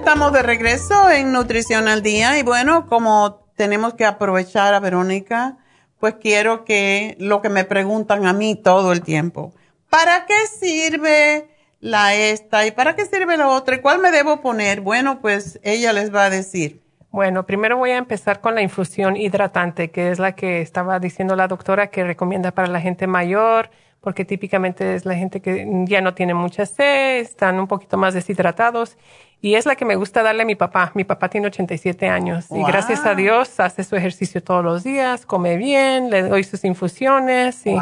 [0.00, 5.58] Estamos de regreso en Nutrición al Día y bueno, como tenemos que aprovechar a Verónica,
[6.00, 9.52] pues quiero que lo que me preguntan a mí todo el tiempo,
[9.90, 11.50] ¿para qué sirve
[11.80, 14.80] la esta y para qué sirve la otra y cuál me debo poner?
[14.80, 16.80] Bueno, pues ella les va a decir.
[17.10, 21.36] Bueno, primero voy a empezar con la infusión hidratante, que es la que estaba diciendo
[21.36, 23.70] la doctora que recomienda para la gente mayor,
[24.00, 28.14] porque típicamente es la gente que ya no tiene mucha sed, están un poquito más
[28.14, 28.96] deshidratados
[29.42, 30.92] y es la que me gusta darle a mi papá.
[30.94, 35.24] Mi papá tiene 87 años y gracias a Dios hace su ejercicio todos los días,
[35.24, 37.76] come bien, le doy sus infusiones y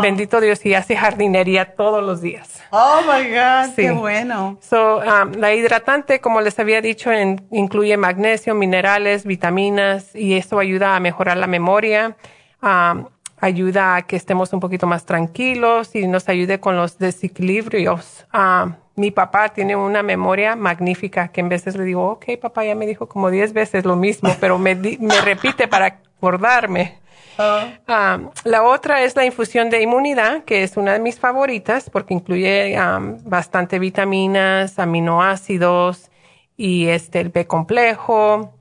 [0.00, 2.62] bendito Dios y hace jardinería todos los días.
[2.70, 4.58] Oh my God, qué bueno.
[4.60, 7.10] So, um, la hidratante, como les había dicho,
[7.50, 12.16] incluye magnesio, minerales, vitaminas y esto ayuda a mejorar la memoria.
[12.62, 13.06] Um,
[13.38, 18.26] ayuda a que estemos un poquito más tranquilos y nos ayude con los desequilibrios.
[18.32, 22.74] Um, mi papá tiene una memoria magnífica que en veces le digo, ok, papá ya
[22.74, 26.98] me dijo como 10 veces lo mismo, pero me, me repite para acordarme.
[27.38, 27.68] Ah.
[27.86, 32.14] Ah, la otra es la infusión de inmunidad, que es una de mis favoritas porque
[32.14, 36.10] incluye um, bastante vitaminas, aminoácidos
[36.56, 38.54] y este, el B complejo.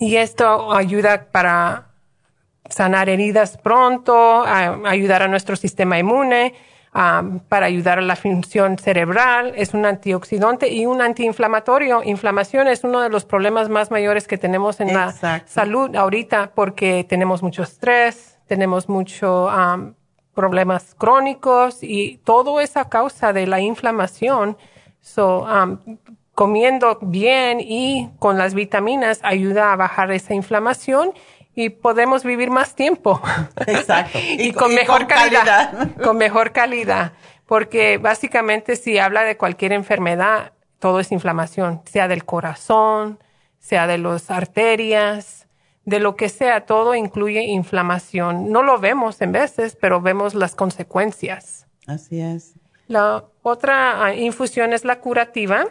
[0.00, 1.90] Y esto ayuda para
[2.68, 6.54] sanar heridas pronto, ayudar a nuestro sistema inmune
[6.92, 12.02] para ayudar a la función cerebral, es un antioxidante y un antiinflamatorio.
[12.04, 15.12] Inflamación es uno de los problemas más mayores que tenemos en la
[15.46, 19.48] salud ahorita porque tenemos mucho estrés, tenemos mucho
[20.34, 24.56] problemas crónicos y todo es a causa de la inflamación.
[25.00, 25.46] So,
[26.34, 31.12] comiendo bien y con las vitaminas ayuda a bajar esa inflamación
[31.54, 33.20] y podemos vivir más tiempo.
[33.66, 34.18] Exacto.
[34.38, 37.12] y, con mejor calidad, Con mejor calidad.
[37.46, 43.18] Porque básicamente si habla de cualquier enfermedad, todo es inflamación, sea del corazón,
[43.58, 45.48] sea de las arterias,
[45.84, 48.50] de lo que sea, todo incluye inflamación.
[48.50, 51.66] No lo vemos en veces, pero vemos las consecuencias.
[51.86, 52.54] Así es.
[52.86, 55.66] La otra ah, infusión es la curativa.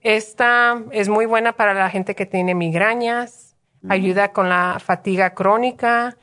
[0.00, 3.45] Esta es muy buena para la gente que tiene migrañas,
[3.88, 6.16] ayuda con la fatiga crónica,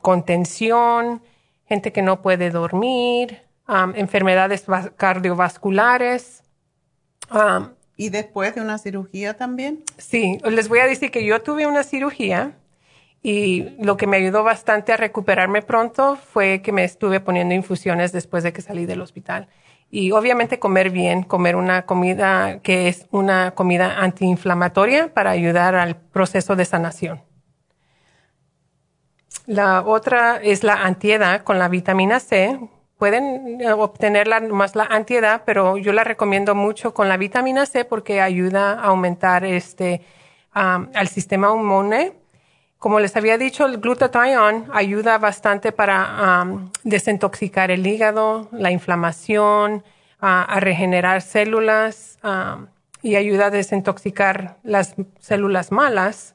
[0.00, 1.22] contención,
[1.66, 3.42] gente que no puede dormir,
[3.94, 4.66] enfermedades
[4.96, 6.42] cardiovasculares.
[7.96, 9.84] ¿Y después de una cirugía también?
[9.98, 12.56] Sí, les voy a decir que yo tuve una cirugía
[13.22, 18.12] y lo que me ayudó bastante a recuperarme pronto fue que me estuve poniendo infusiones
[18.12, 19.48] después de que salí del hospital.
[19.96, 25.94] Y obviamente comer bien, comer una comida que es una comida antiinflamatoria para ayudar al
[25.94, 27.22] proceso de sanación.
[29.46, 32.58] La otra es la antiedad con la vitamina C.
[32.98, 37.84] Pueden eh, obtenerla más la antiedad, pero yo la recomiendo mucho con la vitamina C
[37.84, 40.04] porque ayuda a aumentar este,
[40.50, 42.14] al sistema inmune
[42.84, 49.82] como les había dicho, el glutathione ayuda bastante para um, desintoxicar el hígado, la inflamación,
[50.20, 52.66] a regenerar células um,
[53.00, 56.34] y ayuda a desintoxicar las células malas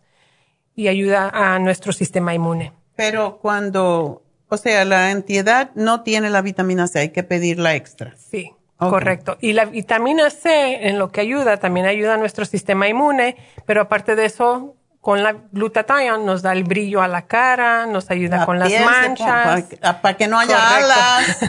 [0.75, 2.73] y ayuda a nuestro sistema inmune.
[2.95, 8.15] Pero cuando, o sea, la entidad no tiene la vitamina C, hay que pedirla extra.
[8.17, 8.55] Sí.
[8.79, 9.37] Correcto.
[9.41, 13.35] Y la vitamina C en lo que ayuda, también ayuda a nuestro sistema inmune,
[13.65, 14.77] pero aparte de eso,
[15.09, 19.65] con la glutathione nos da el brillo a la cara, nos ayuda con las manchas.
[20.03, 21.39] Para, que no haya alas.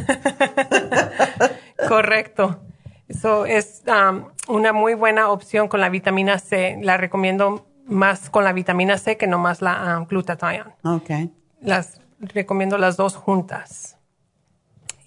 [1.88, 2.62] Correcto.
[3.06, 6.78] Eso es um, una muy buena opción con la vitamina C.
[6.80, 10.74] La recomiendo más con la vitamina C que no más la um, glutathione.
[10.82, 11.30] Okay.
[11.60, 13.98] Las recomiendo las dos juntas.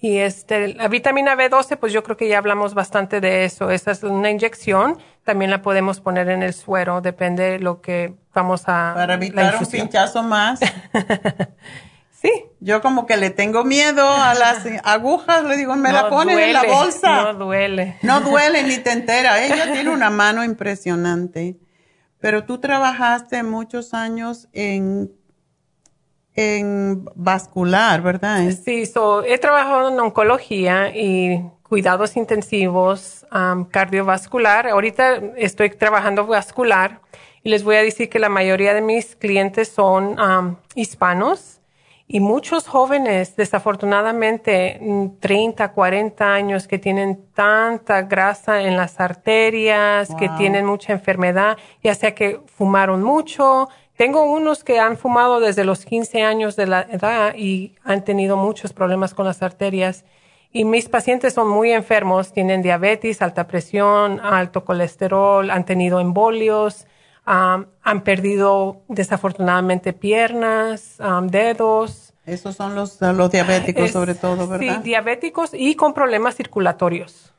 [0.04, 3.70] Y este, la vitamina B12, pues yo creo que ya hablamos bastante de eso.
[3.70, 4.98] Esa es una inyección.
[5.22, 8.92] También la podemos poner en el suero, depende de lo que vamos a...
[8.94, 10.60] Para evitar un pinchazo más.
[12.10, 12.30] sí.
[12.60, 16.52] Yo como que le tengo miedo a las agujas, le digo, me la ponen en
[16.52, 17.22] la bolsa.
[17.22, 17.96] No duele.
[18.02, 19.42] No duele ni te entera.
[19.42, 21.56] Ella tiene una mano impresionante.
[22.20, 25.10] Pero tú trabajaste muchos años en
[26.36, 28.50] en vascular, ¿verdad?
[28.64, 28.84] Sí,
[29.26, 34.68] he trabajado en oncología y cuidados intensivos um, cardiovascular.
[34.68, 37.00] Ahorita estoy trabajando vascular
[37.42, 41.60] Y les voy a decir que la mayoría de mis clientes son um, hispanos
[42.06, 44.78] y muchos jóvenes, desafortunadamente,
[45.20, 51.56] 30, mm, 40 años, que tienen tanta grasa en las arterias, que tienen mucha enfermedad,
[51.82, 53.68] ya sea que fumaron mucho.
[53.96, 58.36] Tengo unos que han fumado desde los 15 años de la edad y han tenido
[58.36, 60.04] muchos problemas con las arterias.
[60.50, 66.86] Y mis pacientes son muy enfermos, tienen diabetes, alta presión, alto colesterol, han tenido embolios
[67.26, 72.12] han perdido desafortunadamente piernas, dedos.
[72.26, 74.76] Esos son los, los diabéticos sobre todo, ¿verdad?
[74.76, 77.32] Sí, diabéticos y con problemas circulatorios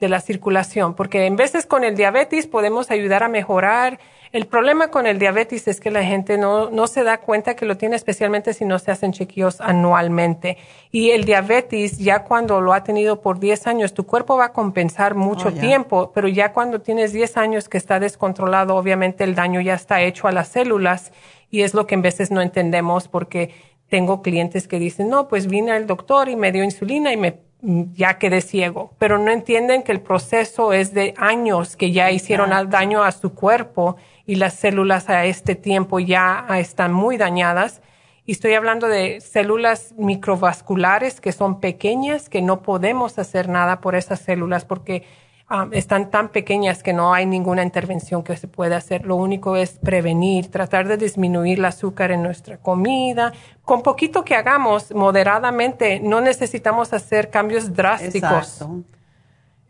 [0.00, 3.98] de la circulación, porque en veces con el diabetes podemos ayudar a mejorar
[4.32, 7.64] el problema con el diabetes es que la gente no, no se da cuenta que
[7.64, 10.58] lo tiene, especialmente si no se hacen chequeos anualmente.
[10.90, 14.52] Y el diabetes, ya cuando lo ha tenido por 10 años, tu cuerpo va a
[14.52, 19.34] compensar mucho oh, tiempo, pero ya cuando tienes 10 años que está descontrolado, obviamente el
[19.34, 21.12] daño ya está hecho a las células
[21.50, 23.54] y es lo que en veces no entendemos porque
[23.88, 27.48] tengo clientes que dicen, no, pues vine al doctor y me dio insulina y me
[27.60, 32.50] ya quedé ciego, pero no entienden que el proceso es de años que ya hicieron
[32.70, 33.96] daño a su cuerpo
[34.28, 37.80] y las células a este tiempo ya están muy dañadas.
[38.26, 43.94] Y estoy hablando de células microvasculares que son pequeñas, que no podemos hacer nada por
[43.94, 45.06] esas células porque
[45.50, 49.06] um, están tan pequeñas que no hay ninguna intervención que se pueda hacer.
[49.06, 53.32] Lo único es prevenir, tratar de disminuir el azúcar en nuestra comida.
[53.62, 58.62] Con poquito que hagamos moderadamente, no necesitamos hacer cambios drásticos.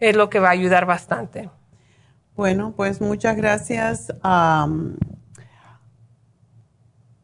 [0.00, 1.48] Es lo que va a ayudar bastante.
[2.38, 4.68] Bueno, pues muchas gracias a,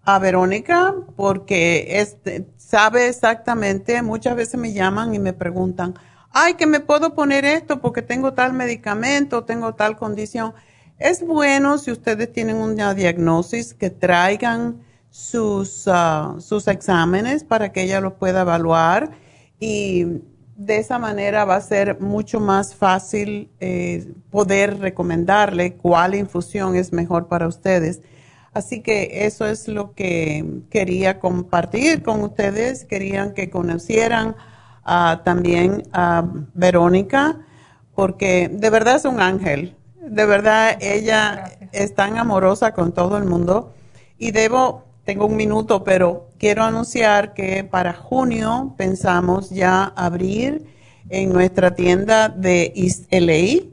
[0.02, 5.94] a Verónica porque este, sabe exactamente, muchas veces me llaman y me preguntan,
[6.32, 10.52] ay, que me puedo poner esto porque tengo tal medicamento, tengo tal condición.
[10.98, 17.82] Es bueno si ustedes tienen una diagnosis que traigan sus, ah, sus exámenes para que
[17.82, 19.12] ella los pueda evaluar
[19.60, 20.06] y
[20.56, 26.92] de esa manera va a ser mucho más fácil eh, poder recomendarle cuál infusión es
[26.92, 28.02] mejor para ustedes.
[28.52, 32.84] Así que eso es lo que quería compartir con ustedes.
[32.84, 34.36] Querían que conocieran
[35.24, 37.40] también a Verónica,
[37.94, 39.76] porque de verdad es un ángel.
[40.00, 43.74] De verdad ella es tan amorosa con todo el mundo.
[44.18, 50.64] Y debo tengo un minuto, pero quiero anunciar que para junio pensamos ya abrir
[51.10, 53.68] en nuestra tienda de East LA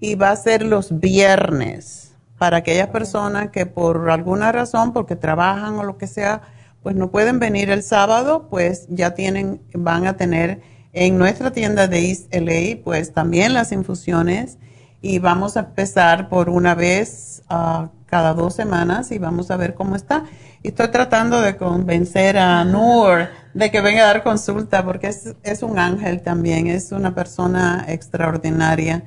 [0.00, 2.14] y va a ser los viernes.
[2.38, 6.40] Para aquellas personas que por alguna razón, porque trabajan o lo que sea,
[6.82, 10.62] pues no pueden venir el sábado, pues ya tienen, van a tener
[10.94, 14.56] en nuestra tienda de East LA, pues también las infusiones
[15.02, 19.74] y vamos a empezar por una vez uh, cada dos semanas y vamos a ver
[19.74, 20.24] cómo está.
[20.62, 25.34] Y estoy tratando de convencer a Noor de que venga a dar consulta porque es,
[25.42, 29.04] es un ángel también, es una persona extraordinaria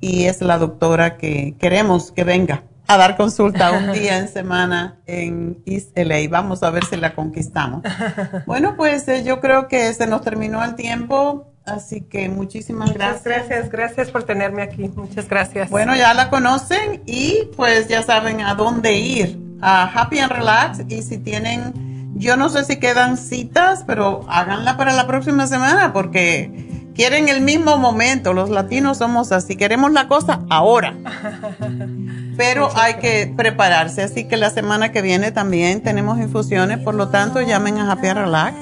[0.00, 4.98] y es la doctora que queremos que venga a dar consulta un día en semana
[5.06, 6.28] en East LA.
[6.28, 7.82] Vamos a ver si la conquistamos.
[8.46, 11.49] Bueno, pues eh, yo creo que se nos terminó el tiempo.
[11.64, 13.24] Así que muchísimas gracias.
[13.24, 14.88] gracias, gracias por tenerme aquí.
[14.88, 15.70] Muchas gracias.
[15.70, 19.38] Bueno, ya la conocen y pues ya saben a dónde ir.
[19.62, 20.80] A Happy and Relax.
[20.88, 25.92] Y si tienen, yo no sé si quedan citas, pero háganla para la próxima semana
[25.92, 28.32] porque quieren el mismo momento.
[28.32, 30.94] Los latinos somos así, queremos la cosa ahora.
[32.36, 34.02] Pero hay que prepararse.
[34.02, 36.78] Así que la semana que viene también tenemos infusiones.
[36.78, 38.56] Por lo tanto, llamen a Happy and Relax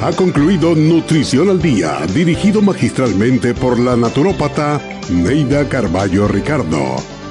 [0.00, 7.17] Ha concluido Nutrición al Día, dirigido magistralmente por la naturópata Neida Carballo Ricardo.